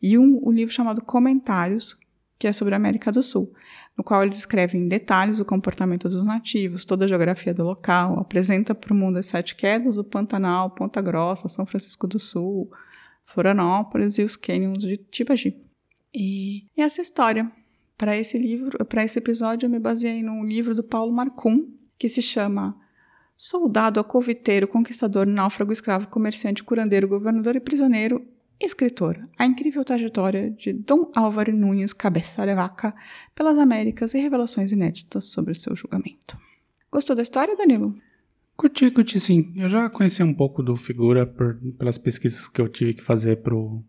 e 0.01 0.17
um, 0.17 0.39
um 0.47 0.51
livro 0.51 0.73
chamado 0.73 1.01
Comentários, 1.01 1.97
que 2.37 2.47
é 2.47 2.53
sobre 2.53 2.73
a 2.73 2.77
América 2.77 3.11
do 3.11 3.23
Sul 3.23 3.53
no 3.97 4.03
qual 4.03 4.21
ele 4.21 4.29
descreve 4.29 4.77
em 4.77 4.87
detalhes 4.87 5.39
o 5.39 5.45
comportamento 5.45 6.07
dos 6.07 6.23
nativos, 6.23 6.85
toda 6.85 7.05
a 7.05 7.07
geografia 7.07 7.51
do 7.51 7.63
local, 7.63 8.19
apresenta 8.19 8.75
para 8.75 8.93
o 8.93 8.95
mundo 8.95 9.17
as 9.17 9.25
sete 9.25 9.55
quedas, 9.55 9.97
o 9.97 10.03
Pantanal, 10.03 10.69
Ponta 10.69 11.01
Grossa, 11.01 11.49
São 11.49 11.65
Francisco 11.65 12.05
do 12.05 12.19
Sul, 12.19 12.71
Florianópolis 13.25 14.19
e 14.19 14.23
os 14.23 14.35
cânions 14.35 14.83
de 14.83 14.97
Tibagi. 14.97 15.57
E, 16.13 16.65
e 16.77 16.81
essa 16.81 17.01
história 17.01 17.51
Para 17.97 18.15
esse 18.15 18.37
livro, 18.37 18.85
para 18.85 19.03
esse 19.03 19.17
episódio, 19.17 19.65
eu 19.65 19.71
me 19.71 19.79
baseei 19.79 20.21
num 20.21 20.45
livro 20.45 20.75
do 20.75 20.83
Paulo 20.83 21.11
Marcum, 21.11 21.67
que 21.97 22.07
se 22.07 22.21
chama 22.21 22.77
Soldado, 23.35 23.99
Acoviteiro, 23.99 24.67
Conquistador, 24.67 25.25
Náufrago, 25.25 25.73
Escravo, 25.73 26.07
Comerciante, 26.07 26.63
Curandeiro, 26.63 27.07
Governador 27.07 27.55
e 27.55 27.59
Prisioneiro, 27.59 28.23
Escritor. 28.59 29.19
A 29.37 29.45
incrível 29.45 29.83
trajetória 29.85 30.49
de 30.49 30.73
Dom 30.73 31.11
Álvaro 31.15 31.55
Nunes 31.55 31.93
Cabeça 31.93 32.45
de 32.45 32.55
Vaca 32.55 32.93
pelas 33.35 33.57
Américas 33.57 34.13
e 34.13 34.19
revelações 34.19 34.71
inéditas 34.71 35.25
sobre 35.25 35.51
o 35.51 35.55
seu 35.55 35.75
julgamento. 35.75 36.37
Gostou 36.91 37.15
da 37.15 37.21
história, 37.21 37.55
Danilo? 37.55 37.95
Curti, 38.55 38.89
curti 38.89 39.19
sim. 39.19 39.53
Eu 39.55 39.69
já 39.69 39.87
conhecia 39.89 40.25
um 40.25 40.33
pouco 40.33 40.63
do 40.63 40.75
Figura 40.75 41.25
por- 41.25 41.55
pelas 41.77 41.97
pesquisas 41.97 42.47
que 42.47 42.59
eu 42.59 42.67
tive 42.67 42.95
que 42.95 43.03
fazer 43.03 43.37
pro, 43.43 43.83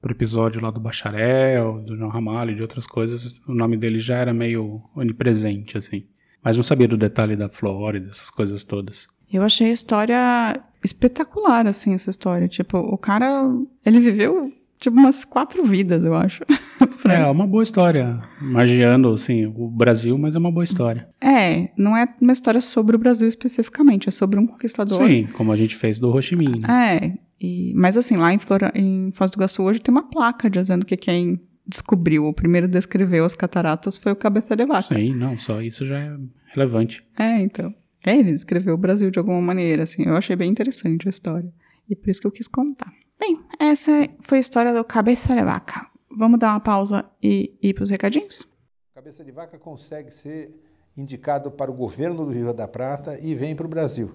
pro 0.00 0.12
episódio 0.12 0.60
lá 0.60 0.70
do 0.72 0.80
Bacharel, 0.80 1.80
do 1.82 1.96
João 1.96 2.10
Ramalho 2.10 2.50
e 2.50 2.56
de 2.56 2.62
outras 2.62 2.86
coisas. 2.86 3.40
O 3.46 3.54
nome 3.54 3.76
dele 3.76 4.00
já 4.00 4.16
era 4.16 4.34
meio 4.34 4.82
onipresente, 4.96 5.78
assim. 5.78 6.04
Mas 6.42 6.56
não 6.56 6.64
sabia 6.64 6.88
do 6.88 6.96
detalhe 6.96 7.36
da 7.36 7.48
Flórida, 7.48 8.10
essas 8.10 8.28
coisas 8.30 8.64
todas. 8.64 9.06
Eu 9.32 9.44
achei 9.44 9.68
a 9.70 9.72
história 9.72 10.60
espetacular, 10.84 11.66
assim, 11.66 11.94
essa 11.94 12.10
história. 12.10 12.48
Tipo, 12.48 12.78
o 12.78 12.96
cara, 12.98 13.48
ele 13.84 14.00
viveu, 14.00 14.52
tipo, 14.80 14.96
umas 14.98 15.24
quatro 15.24 15.64
vidas, 15.64 16.04
eu 16.04 16.14
acho. 16.14 16.44
É, 17.04 17.26
uma 17.26 17.48
boa 17.48 17.64
história. 17.64 18.22
Magiando, 18.40 19.08
assim, 19.12 19.44
o 19.56 19.68
Brasil, 19.68 20.16
mas 20.16 20.36
é 20.36 20.38
uma 20.38 20.52
boa 20.52 20.62
história. 20.62 21.08
É, 21.20 21.70
não 21.76 21.96
é 21.96 22.06
uma 22.20 22.32
história 22.32 22.60
sobre 22.60 22.94
o 22.94 22.98
Brasil 22.98 23.26
especificamente, 23.26 24.08
é 24.08 24.12
sobre 24.12 24.38
um 24.38 24.46
conquistador. 24.46 25.04
Sim, 25.04 25.26
como 25.32 25.50
a 25.50 25.56
gente 25.56 25.74
fez 25.74 25.98
do 25.98 26.08
Ho 26.14 26.22
Chi 26.22 26.36
Minh, 26.36 26.60
né? 26.60 26.68
É, 27.02 27.12
e- 27.44 27.72
mas 27.74 27.96
assim, 27.96 28.16
lá 28.16 28.32
em, 28.32 28.38
Flora, 28.38 28.70
em 28.76 29.10
Foz 29.12 29.32
do 29.32 29.34
Iguaçu 29.34 29.64
hoje 29.64 29.80
tem 29.80 29.92
uma 29.92 30.08
placa 30.08 30.48
dizendo 30.48 30.86
que 30.86 30.96
quem 30.96 31.40
descobriu, 31.66 32.24
o 32.26 32.32
primeiro 32.32 32.68
descreveu 32.68 33.24
as 33.24 33.34
cataratas 33.34 33.96
foi 33.98 34.12
o 34.12 34.16
Cabeça 34.16 34.54
de 34.54 34.64
Vaca. 34.64 34.94
Sim, 34.94 35.12
não, 35.12 35.36
só 35.36 35.60
isso 35.60 35.84
já 35.84 35.98
é 35.98 36.16
relevante. 36.54 37.04
É, 37.18 37.40
então. 37.40 37.74
É, 38.04 38.16
ele 38.16 38.32
descreveu 38.32 38.74
o 38.74 38.78
Brasil 38.78 39.10
de 39.10 39.18
alguma 39.18 39.40
maneira, 39.40 39.84
assim. 39.84 40.04
Eu 40.04 40.16
achei 40.16 40.34
bem 40.34 40.50
interessante 40.50 41.06
a 41.06 41.10
história. 41.10 41.52
E 41.88 41.94
por 41.94 42.10
isso 42.10 42.20
que 42.20 42.26
eu 42.26 42.32
quis 42.32 42.48
contar. 42.48 42.92
Bem, 43.18 43.40
essa 43.58 43.90
foi 44.20 44.38
a 44.38 44.40
história 44.40 44.74
do 44.74 44.84
Cabeça 44.84 45.34
de 45.34 45.42
Vaca. 45.42 45.86
Vamos 46.16 46.38
dar 46.38 46.50
uma 46.50 46.60
pausa 46.60 47.04
e 47.22 47.56
ir 47.62 47.74
para 47.74 47.84
os 47.84 47.90
recadinhos? 47.90 48.46
Cabeça 48.94 49.24
de 49.24 49.30
Vaca 49.30 49.58
consegue 49.58 50.10
ser 50.10 50.52
indicado 50.96 51.50
para 51.50 51.70
o 51.70 51.74
governo 51.74 52.26
do 52.26 52.32
Rio 52.32 52.52
da 52.52 52.68
Prata 52.68 53.18
e 53.20 53.34
vem 53.34 53.56
para 53.56 53.66
o 53.66 53.68
Brasil, 53.68 54.14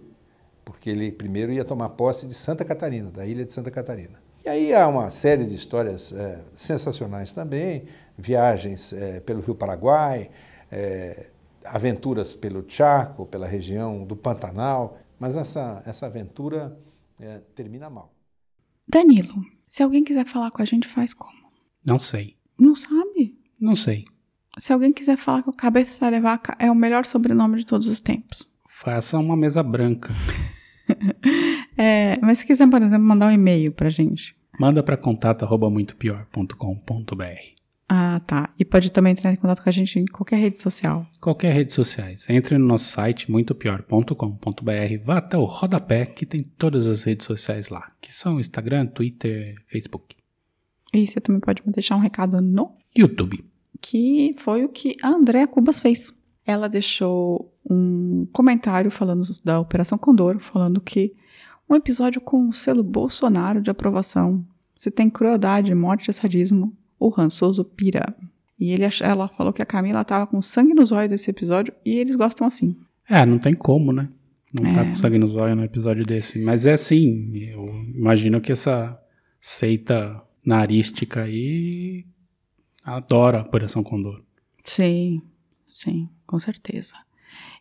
porque 0.64 0.90
ele 0.90 1.12
primeiro 1.12 1.52
ia 1.52 1.66
tomar 1.66 1.90
posse 1.90 2.28
de 2.28 2.34
Santa 2.34 2.64
Catarina, 2.64 3.10
da 3.10 3.26
ilha 3.26 3.46
de 3.46 3.52
Santa 3.52 3.72
Catarina. 3.72 4.22
E 4.46 4.50
aí 4.50 4.74
há 4.74 4.88
uma 4.88 5.10
série 5.10 5.46
de 5.46 5.56
histórias 5.56 6.14
eh, 6.14 6.40
sensacionais 6.54 7.34
também, 7.34 7.86
viagens 8.18 8.94
eh, 8.94 9.20
pelo 9.20 9.42
Rio 9.42 9.56
Paraguai, 9.56 10.30
eh, 10.72 11.28
aventuras 11.72 12.34
pelo 12.34 12.64
Chaco, 12.68 13.26
pela 13.26 13.48
região 13.48 14.06
do 14.06 14.16
Pantanal, 14.16 14.98
mas 15.20 15.36
essa, 15.36 15.82
essa 15.86 16.06
aventura 16.06 16.78
eh, 17.20 17.42
termina 17.56 17.90
mal. 17.90 18.14
Danilo, 18.88 19.36
se 19.68 19.84
alguém 19.84 20.04
quiser 20.04 20.26
falar 20.26 20.52
com 20.52 20.62
a 20.62 20.66
gente, 20.66 20.88
faz 20.88 21.14
como? 21.14 21.52
Não 21.86 22.00
sei. 22.00 22.38
Não 22.60 22.76
sabe? 22.76 23.38
Não 23.60 23.76
sei. 23.76 24.06
Se 24.58 24.74
alguém 24.74 24.92
quiser 24.92 25.18
falar 25.18 25.44
que 25.44 25.50
o 25.50 25.54
Cabeça 25.54 26.10
de 26.10 26.20
Vaca 26.20 26.56
é 26.60 26.72
o 26.72 26.76
melhor 26.76 27.06
sobrenome 27.06 27.58
de 27.58 27.66
todos 27.66 27.88
os 27.88 28.00
tempos. 28.00 28.48
Faça 28.68 29.18
uma 29.18 29.36
mesa 29.36 29.64
branca. 29.64 30.14
É, 31.80 32.16
mas 32.22 32.40
se 32.40 32.46
quiser, 32.46 32.68
por 32.70 32.82
exemplo, 32.82 33.06
mandar 33.06 33.28
um 33.28 33.32
e-mail 33.32 33.72
pra 33.72 33.90
gente. 33.90 34.36
Manda 34.60 34.82
para 34.82 34.98
contato@muitopior.com.br. 34.98 37.24
Ah, 37.90 38.20
tá. 38.28 38.54
E 38.60 38.66
pode 38.66 38.92
também 38.92 39.14
entrar 39.14 39.32
em 39.32 39.38
contato 39.38 39.64
com 39.64 39.70
a 39.70 39.72
gente 39.72 39.98
em 39.98 40.06
qualquer 40.06 40.38
rede 40.38 40.60
social. 40.62 41.06
Qualquer 41.22 41.54
rede 41.54 41.72
sociais. 41.72 42.26
Entre 42.30 42.58
no 42.58 42.66
nosso 42.68 42.90
site 42.90 43.32
muitopior.com.br, 43.32 45.04
vá 45.04 45.18
até 45.18 45.38
o 45.38 45.46
rodapé 45.46 46.06
que 46.06 46.26
tem 46.26 46.40
todas 46.58 46.86
as 46.88 47.04
redes 47.04 47.26
sociais 47.26 47.70
lá, 47.70 47.92
que 48.02 48.14
são 48.14 48.40
Instagram, 48.40 48.88
Twitter, 48.88 49.56
Facebook, 49.68 50.16
E 50.94 51.08
você 51.08 51.22
também 51.22 51.40
pode 51.40 51.62
me 51.66 51.72
deixar 51.72 51.96
um 51.96 52.00
recado 52.02 52.42
no 52.42 52.72
YouTube. 52.96 53.44
que 53.82 54.34
foi 54.38 54.66
o 54.66 54.70
que 54.70 54.96
a 55.02 55.10
Andréa 55.10 55.48
Cubas 55.48 55.80
fez. 55.80 56.12
Ela 56.46 56.68
deixou 56.68 57.54
um 57.70 58.26
comentário 58.32 58.90
falando 58.90 59.24
da 59.44 59.60
Operação 59.60 59.98
Condor, 59.98 60.40
falando 60.40 60.82
que 60.82 61.14
um 61.70 61.76
episódio 61.76 62.20
com 62.22 62.48
o 62.50 62.54
selo 62.54 62.84
Bolsonaro 62.84 63.62
de 63.62 63.70
aprovação. 63.70 64.46
Se 64.78 64.90
tem 64.90 65.10
crueldade, 65.10 65.74
morte 65.76 66.10
e 66.10 66.14
sadismo, 66.14 66.74
o 67.00 67.10
rançoso 67.10 67.64
pira. 67.64 68.16
E 68.60 68.72
ele, 68.72 68.84
ela 69.02 69.28
falou 69.28 69.54
que 69.54 69.62
a 69.62 69.66
Camila 69.66 70.04
tava 70.04 70.26
com 70.28 70.42
sangue 70.42 70.74
nos 70.74 70.92
olhos 70.92 71.10
desse 71.10 71.30
episódio 71.30 71.74
e 71.86 71.98
eles 71.98 72.16
gostam 72.16 72.48
assim. 72.48 72.76
É, 73.10 73.26
não 73.26 73.38
tem 73.38 73.54
como, 73.54 73.92
né? 73.94 74.10
Não 74.60 74.74
tá 74.74 74.82
É. 74.82 74.90
com 74.90 74.96
sangue 74.96 75.18
nos 75.20 75.36
olhos 75.36 75.56
no 75.58 75.64
episódio 75.64 76.04
desse. 76.06 76.40
Mas 76.40 76.66
é 76.66 76.74
assim, 76.74 77.32
eu 77.36 77.68
imagino 77.94 78.42
que 78.42 78.52
essa 78.52 79.00
seita 79.40 80.22
narística 80.46 81.22
aí 81.24 82.06
adora 82.84 83.40
a 83.40 83.42
Operação 83.42 83.84
Condor. 83.84 84.24
Sim, 84.64 85.22
sim, 85.70 86.10
com 86.26 86.40
certeza. 86.40 86.96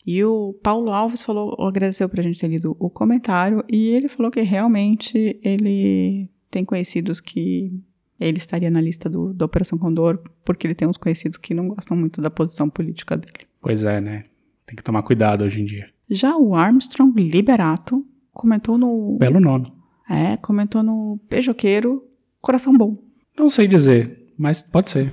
E 0.06 0.24
o 0.24 0.54
Paulo 0.62 0.90
Alves 0.92 1.22
falou, 1.22 1.56
agradeceu 1.66 2.08
pra 2.08 2.22
gente 2.22 2.40
ter 2.40 2.48
lido 2.48 2.76
o 2.78 2.88
comentário 2.88 3.64
e 3.70 3.88
ele 3.88 4.08
falou 4.08 4.30
que 4.30 4.40
realmente 4.40 5.38
ele 5.42 6.30
tem 6.50 6.64
conhecidos 6.64 7.20
que 7.20 7.72
ele 8.18 8.38
estaria 8.38 8.70
na 8.70 8.80
lista 8.80 9.08
do, 9.08 9.32
da 9.32 9.44
Operação 9.44 9.78
Condor, 9.78 10.18
porque 10.44 10.66
ele 10.66 10.74
tem 10.74 10.88
uns 10.88 10.96
conhecidos 10.96 11.38
que 11.38 11.54
não 11.54 11.68
gostam 11.68 11.96
muito 11.96 12.20
da 12.20 12.30
posição 12.30 12.68
política 12.68 13.16
dele. 13.16 13.46
Pois 13.60 13.84
é, 13.84 14.00
né? 14.00 14.24
Tem 14.64 14.74
que 14.74 14.82
tomar 14.82 15.02
cuidado 15.02 15.44
hoje 15.44 15.60
em 15.60 15.64
dia. 15.64 15.88
Já 16.08 16.36
o 16.36 16.54
Armstrong 16.54 17.12
Liberato 17.20 18.06
comentou 18.32 18.78
no. 18.78 19.16
Belo 19.18 19.40
nome. 19.40 19.72
É, 20.08 20.36
comentou 20.36 20.82
no 20.82 21.20
Beijoqueiro 21.28 22.04
Coração 22.40 22.76
Bom. 22.76 22.96
Não 23.36 23.50
sei 23.50 23.66
dizer, 23.66 24.32
mas 24.38 24.60
pode 24.60 24.90
ser. 24.90 25.12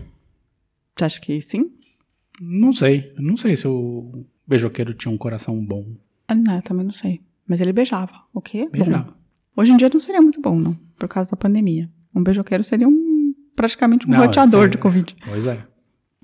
Você 0.95 1.05
acha 1.05 1.19
que 1.19 1.41
sim? 1.41 1.71
Não 2.39 2.71
sei. 2.71 3.11
Não 3.17 3.35
sei 3.35 3.55
se 3.55 3.67
o 3.67 4.25
beijoqueiro 4.47 4.93
tinha 4.93 5.11
um 5.11 5.17
coração 5.17 5.63
bom. 5.65 5.85
Ah, 6.27 6.35
não, 6.35 6.55
eu 6.55 6.61
também 6.61 6.85
não 6.85 6.91
sei. 6.91 7.21
Mas 7.47 7.59
ele 7.59 7.73
beijava. 7.73 8.13
O 8.33 8.41
quê? 8.41 8.65
Bom. 8.65 8.71
Beijava. 8.71 9.17
Hoje 9.55 9.71
em 9.71 9.77
dia 9.77 9.89
não 9.91 9.99
seria 9.99 10.21
muito 10.21 10.41
bom, 10.41 10.59
não, 10.59 10.73
por 10.97 11.07
causa 11.07 11.31
da 11.31 11.37
pandemia. 11.37 11.89
Um 12.15 12.23
beijoqueiro 12.23 12.63
seria 12.63 12.87
um 12.87 13.33
praticamente 13.55 14.07
um 14.07 14.11
Não, 14.11 14.19
roteador 14.19 14.61
isso 14.61 14.67
é- 14.67 14.71
de 14.71 14.77
Covid. 14.77 15.15
Pois 15.25 15.47
é. 15.47 15.65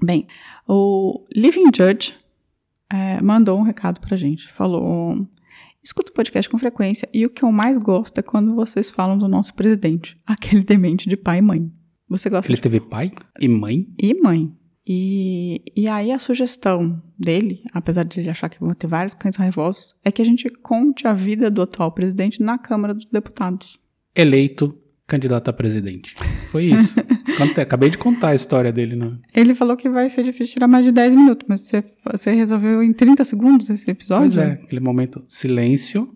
Bem, 0.01 0.27
o 0.67 1.25
Living 1.35 1.65
Judge 1.75 2.15
é, 2.91 3.21
mandou 3.21 3.57
um 3.59 3.63
recado 3.63 3.99
pra 3.99 4.15
gente. 4.15 4.47
Falou: 4.53 5.27
escuto 5.83 6.11
o 6.11 6.15
podcast 6.15 6.49
com 6.49 6.57
frequência 6.57 7.07
e 7.13 7.25
o 7.25 7.29
que 7.29 7.43
eu 7.43 7.51
mais 7.51 7.77
gosto 7.77 8.17
é 8.17 8.21
quando 8.21 8.55
vocês 8.55 8.89
falam 8.89 9.17
do 9.17 9.27
nosso 9.27 9.53
presidente, 9.53 10.17
aquele 10.25 10.63
demente 10.63 11.09
de 11.09 11.17
pai 11.17 11.39
e 11.39 11.41
mãe. 11.41 11.71
Você 12.07 12.29
gosta 12.29 12.49
Ele 12.49 12.55
de 12.55 12.61
teve 12.61 12.79
pai 12.79 13.11
e 13.39 13.47
mãe? 13.47 13.87
e 14.01 14.13
mãe. 14.19 14.51
E, 14.91 15.61
e 15.75 15.87
aí 15.87 16.11
a 16.11 16.17
sugestão 16.17 16.99
dele, 17.15 17.61
apesar 17.71 18.03
de 18.03 18.19
ele 18.19 18.29
achar 18.31 18.49
que 18.49 18.59
vão 18.59 18.69
ter 18.73 18.87
vários 18.87 19.13
cães 19.13 19.35
raivosos, 19.35 19.95
é 20.03 20.11
que 20.11 20.19
a 20.19 20.25
gente 20.25 20.49
conte 20.49 21.05
a 21.07 21.13
vida 21.13 21.51
do 21.51 21.61
atual 21.61 21.91
presidente 21.91 22.41
na 22.41 22.57
Câmara 22.57 22.95
dos 22.95 23.05
Deputados. 23.05 23.77
Eleito 24.15 24.75
candidato 25.09 25.49
a 25.49 25.53
presidente. 25.53 26.15
Foi 26.51 26.65
isso. 26.65 26.95
Acabei 27.61 27.89
de 27.89 27.97
contar 27.97 28.29
a 28.29 28.35
história 28.35 28.71
dele, 28.71 28.95
né? 28.95 29.17
Ele 29.33 29.55
falou 29.55 29.75
que 29.75 29.89
vai 29.89 30.09
ser 30.09 30.23
difícil 30.23 30.53
tirar 30.53 30.67
mais 30.67 30.85
de 30.85 30.91
10 30.91 31.15
minutos, 31.15 31.45
mas 31.49 31.61
você, 31.61 31.83
você 32.11 32.31
resolveu 32.31 32.83
em 32.83 32.93
30 32.93 33.23
segundos 33.25 33.69
esse 33.69 33.89
episódio? 33.89 34.23
Pois 34.23 34.37
é, 34.37 34.51
aquele 34.63 34.81
momento, 34.81 35.23
silêncio, 35.27 36.15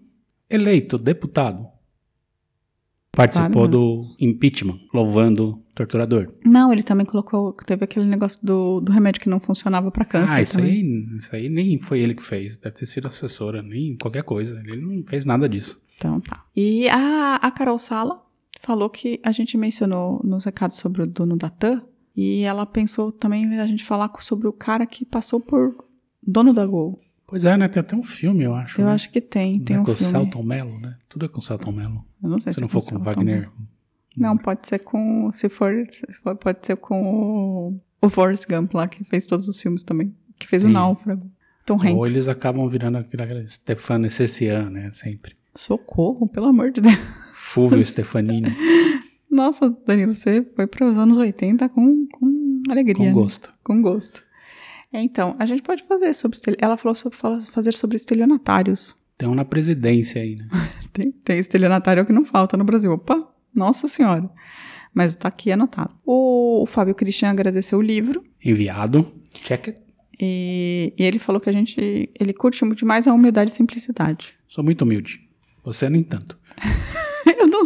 eleito 0.49 0.97
deputado. 0.97 1.67
Participou 3.15 3.51
Claro 3.51 3.67
do 3.67 4.15
impeachment, 4.19 4.79
louvando 4.91 5.49
o 5.49 5.63
torturador. 5.75 6.33
Não, 6.43 6.73
ele 6.73 6.81
também 6.81 7.05
colocou. 7.05 7.53
Teve 7.53 7.83
aquele 7.83 8.05
negócio 8.05 8.39
do, 8.43 8.81
do 8.81 8.91
remédio 8.91 9.21
que 9.21 9.29
não 9.29 9.39
funcionava 9.39 9.91
pra 9.91 10.03
câncer. 10.03 10.35
ah, 10.35 10.41
isso 10.41 10.57
também. 10.57 10.71
aí, 10.71 11.15
isso 11.15 11.35
aí 11.35 11.47
nem 11.47 11.79
foi 11.79 11.99
ele 11.99 12.15
que 12.15 12.23
fez. 12.23 12.57
Deve 12.57 12.75
ter 12.75 12.87
sido 12.87 13.07
assessora, 13.07 13.61
nem 13.61 13.95
qualquer 13.97 14.23
coisa. 14.23 14.59
Ele 14.65 14.81
não 14.81 15.03
fez 15.05 15.25
nada 15.25 15.47
disso. 15.47 15.79
Então 15.95 16.19
tá. 16.21 16.43
E 16.55 16.89
a, 16.89 17.35
a 17.35 17.51
Carol 17.51 17.77
Sala 17.77 18.22
falou 18.63 18.89
que 18.89 19.19
a 19.23 19.31
gente 19.31 19.57
mencionou 19.57 20.21
nos 20.23 20.45
recados 20.45 20.77
sobre 20.77 21.03
o 21.03 21.07
dono 21.07 21.35
da 21.35 21.49
TAM. 21.49 21.83
E 22.15 22.43
ela 22.43 22.65
pensou 22.65 23.11
também 23.11 23.59
a 23.59 23.65
gente 23.65 23.83
falar 23.83 24.11
sobre 24.19 24.47
o 24.47 24.53
cara 24.53 24.85
que 24.85 25.03
passou 25.03 25.39
por 25.39 25.75
dono 26.21 26.53
da 26.53 26.65
Gol. 26.65 26.99
Pois 27.25 27.43
é, 27.45 27.57
né? 27.57 27.67
Tem 27.67 27.79
até 27.81 27.95
um 27.95 28.03
filme, 28.03 28.43
eu 28.43 28.53
acho. 28.53 28.79
Eu 28.79 28.85
né? 28.85 28.93
acho 28.93 29.09
que 29.09 29.19
tem, 29.19 29.59
tem 29.59 29.77
Né, 29.77 29.81
um 29.81 29.85
com 29.85 29.91
o 29.91 29.95
filme. 29.95 30.11
Celton 30.11 30.43
Mello, 30.43 30.79
né? 30.79 30.95
Tudo 31.09 31.25
é 31.25 31.27
com 31.27 31.39
o 31.39 31.41
Celton 31.41 31.71
Mello. 31.71 32.05
Eu 32.21 32.29
não 32.29 32.39
sei 32.39 32.53
Se 32.53 32.57
se 32.57 32.61
não 32.61 32.67
é 32.67 32.69
for 32.69 32.81
com 32.81 32.89
Celton 32.89 33.03
Wagner. 33.03 33.49
Não, 34.15 34.37
pode 34.37 34.67
ser 34.67 34.79
com. 34.79 35.31
Se 35.33 35.49
for, 35.49 35.73
se 35.91 36.13
for, 36.21 36.35
pode 36.35 36.59
ser 36.61 36.77
com 36.77 37.01
o, 37.01 38.05
o 38.05 38.09
Forrest 38.09 38.45
Gump 38.47 38.75
lá, 38.75 38.87
que 38.87 39.03
fez 39.03 39.25
todos 39.25 39.47
os 39.47 39.59
filmes 39.59 39.83
também. 39.83 40.15
Que 40.37 40.47
fez 40.47 40.63
o 40.63 40.67
Sim. 40.67 40.73
Náufrago. 40.73 41.31
Tom 41.65 41.75
Hanks. 41.75 41.95
Ou 41.95 42.05
eles 42.05 42.27
acabam 42.27 42.67
virando 42.67 42.99
aquele, 42.99 43.47
Stefano 43.49 44.05
Essessian, 44.05 44.69
né? 44.69 44.91
Sempre. 44.91 45.35
Socorro, 45.55 46.27
pelo 46.27 46.47
amor 46.47 46.71
de 46.71 46.81
Deus. 46.81 47.22
Fulvio 47.53 47.85
Stefanini. 47.85 48.49
Nossa, 49.29 49.69
Danilo, 49.85 50.15
você 50.15 50.43
foi 50.55 50.65
para 50.65 50.87
os 50.87 50.97
anos 50.97 51.19
80 51.19 51.69
com, 51.69 52.07
com 52.07 52.63
alegria. 52.67 52.95
Com 52.95 53.03
né? 53.03 53.11
gosto. 53.11 53.53
Com 53.63 53.79
gosto. 53.79 54.23
Então, 54.91 55.35
a 55.37 55.45
gente 55.45 55.61
pode 55.61 55.83
fazer 55.83 56.13
sobre. 56.13 56.39
Ela 56.59 56.77
falou 56.77 56.95
sobre 56.95 57.15
fazer 57.17 57.71
sobre 57.73 57.95
estelionatários. 57.95 58.95
Tem 59.19 59.29
um 59.29 59.35
na 59.35 59.45
presidência 59.45 60.19
aí, 60.19 60.35
né? 60.35 60.47
Tem, 60.93 61.11
tem 61.11 61.39
estelionatário 61.39 62.01
é 62.01 62.05
que 62.05 62.13
não 62.13 62.23
falta 62.23 62.55
no 62.55 62.63
Brasil. 62.63 62.91
Opa, 62.91 63.27
nossa 63.51 63.87
senhora. 63.87 64.29
Mas 64.93 65.15
tá 65.15 65.27
aqui 65.27 65.51
anotado. 65.51 65.95
O, 66.05 66.61
o 66.61 66.65
Fábio 66.67 66.93
Christian 66.93 67.31
agradeceu 67.31 67.79
o 67.79 67.81
livro. 67.81 68.23
Enviado. 68.43 69.03
Check 69.31 69.69
it. 69.69 69.81
E, 70.21 70.93
e 70.95 71.03
ele 71.03 71.17
falou 71.17 71.41
que 71.41 71.49
a 71.49 71.53
gente. 71.53 72.11
Ele 72.19 72.31
curte 72.33 72.63
muito 72.63 72.85
mais 72.85 73.07
a 73.07 73.13
humildade 73.13 73.49
e 73.49 73.53
simplicidade. 73.55 74.35
Sou 74.47 74.63
muito 74.63 74.83
humilde. 74.83 75.27
Você, 75.63 75.89
no 75.89 75.97
entanto. 75.97 76.37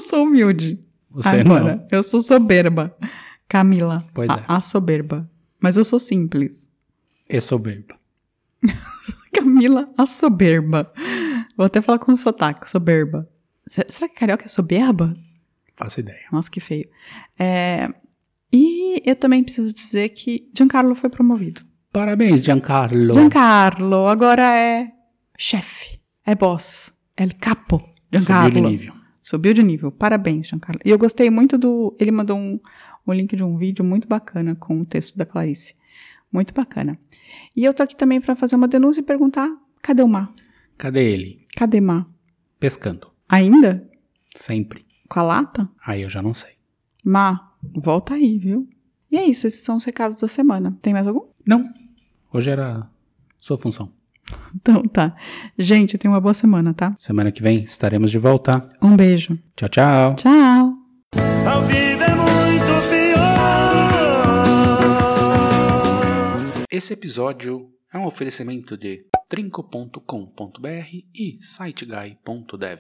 Sou 0.07 0.23
humilde. 0.23 0.79
Você 1.11 1.27
Agora, 1.29 1.75
não. 1.77 1.87
eu 1.91 2.03
sou 2.03 2.19
soberba. 2.19 2.95
Camila. 3.47 4.05
Pois 4.13 4.29
a, 4.29 4.35
é. 4.35 4.43
a 4.47 4.61
soberba. 4.61 5.29
Mas 5.59 5.77
eu 5.77 5.83
sou 5.85 5.99
simples. 5.99 6.69
É 7.29 7.39
soberba. 7.41 7.95
Camila, 9.33 9.85
a 9.97 10.05
soberba. 10.05 10.91
Vou 11.55 11.65
até 11.65 11.81
falar 11.81 11.99
com 11.99 12.15
sotaque, 12.17 12.69
soberba. 12.69 13.27
Se- 13.67 13.85
Será 13.89 14.07
que 14.09 14.15
carioca 14.15 14.45
é 14.45 14.47
soberba? 14.47 15.15
Faço 15.73 15.99
ideia. 15.99 16.21
Nossa, 16.31 16.49
que 16.49 16.59
feio. 16.59 16.87
É, 17.37 17.89
e 18.51 19.01
eu 19.05 19.15
também 19.15 19.43
preciso 19.43 19.73
dizer 19.73 20.09
que 20.09 20.49
Giancarlo 20.57 20.95
foi 20.95 21.09
promovido. 21.09 21.61
Parabéns, 21.91 22.41
Giancarlo. 22.41 23.13
Giancarlo 23.13 24.07
agora 24.07 24.43
é 24.55 24.91
chefe, 25.37 25.99
é 26.25 26.35
boss, 26.35 26.91
é 27.15 27.27
capo. 27.27 27.81
Giancarlo. 28.11 28.49
Subiu 28.51 28.63
de 28.63 28.69
nível. 28.69 28.93
Subiu 29.27 29.53
de 29.53 29.61
nível. 29.61 29.91
Parabéns, 29.91 30.47
Giancarlo. 30.47 30.79
E 30.85 30.89
eu 30.89 30.97
gostei 30.97 31.29
muito 31.29 31.57
do. 31.57 31.93
Ele 31.99 32.11
mandou 32.11 32.37
um, 32.37 32.57
um 33.05 33.11
link 33.11 33.35
de 33.35 33.43
um 33.43 33.57
vídeo 33.57 33.83
muito 33.83 34.07
bacana 34.07 34.55
com 34.55 34.79
o 34.79 34.85
texto 34.85 35.17
da 35.17 35.25
Clarice. 35.25 35.75
Muito 36.31 36.53
bacana. 36.53 36.97
E 37.53 37.65
eu 37.65 37.73
tô 37.73 37.83
aqui 37.83 37.93
também 37.93 38.21
para 38.21 38.37
fazer 38.37 38.55
uma 38.55 38.69
denúncia 38.69 39.01
e 39.01 39.03
perguntar: 39.03 39.49
cadê 39.81 40.01
o 40.01 40.07
Mar? 40.07 40.33
Cadê 40.77 41.11
ele? 41.11 41.45
Cadê 41.57 41.81
Mar? 41.81 42.07
Pescando. 42.57 43.11
Ainda? 43.27 43.85
Sempre. 44.33 44.85
Com 45.09 45.19
a 45.19 45.23
lata? 45.23 45.69
Aí 45.85 46.03
eu 46.03 46.09
já 46.09 46.21
não 46.21 46.33
sei. 46.33 46.53
Má, 47.03 47.51
volta 47.75 48.13
aí, 48.13 48.37
viu? 48.37 48.65
E 49.11 49.17
é 49.17 49.25
isso, 49.25 49.45
esses 49.45 49.59
são 49.59 49.75
os 49.75 49.83
recados 49.83 50.15
da 50.15 50.29
semana. 50.29 50.77
Tem 50.81 50.93
mais 50.93 51.05
algum? 51.05 51.27
Não. 51.45 51.69
Hoje 52.31 52.49
era 52.49 52.89
sua 53.41 53.57
função. 53.57 53.91
Então 54.55 54.81
tá. 54.83 55.15
Gente, 55.57 55.97
tenha 55.97 56.11
uma 56.11 56.19
boa 56.19 56.33
semana, 56.33 56.73
tá? 56.73 56.95
Semana 56.97 57.31
que 57.31 57.41
vem 57.41 57.63
estaremos 57.63 58.09
de 58.11 58.17
volta. 58.17 58.67
Um 58.81 58.95
beijo. 58.95 59.37
Tchau, 59.55 59.69
tchau. 59.69 60.15
Tchau. 60.15 60.73
A 61.45 61.59
vida 61.61 62.05
é 62.05 62.15
muito 62.15 62.89
pior. 62.89 63.07
Esse 66.71 66.93
episódio 66.93 67.69
é 67.93 67.97
um 67.97 68.05
oferecimento 68.05 68.77
de 68.77 69.05
trinco.com.br 69.29 70.89
e 71.13 71.37
siteguy.dev. 71.39 72.79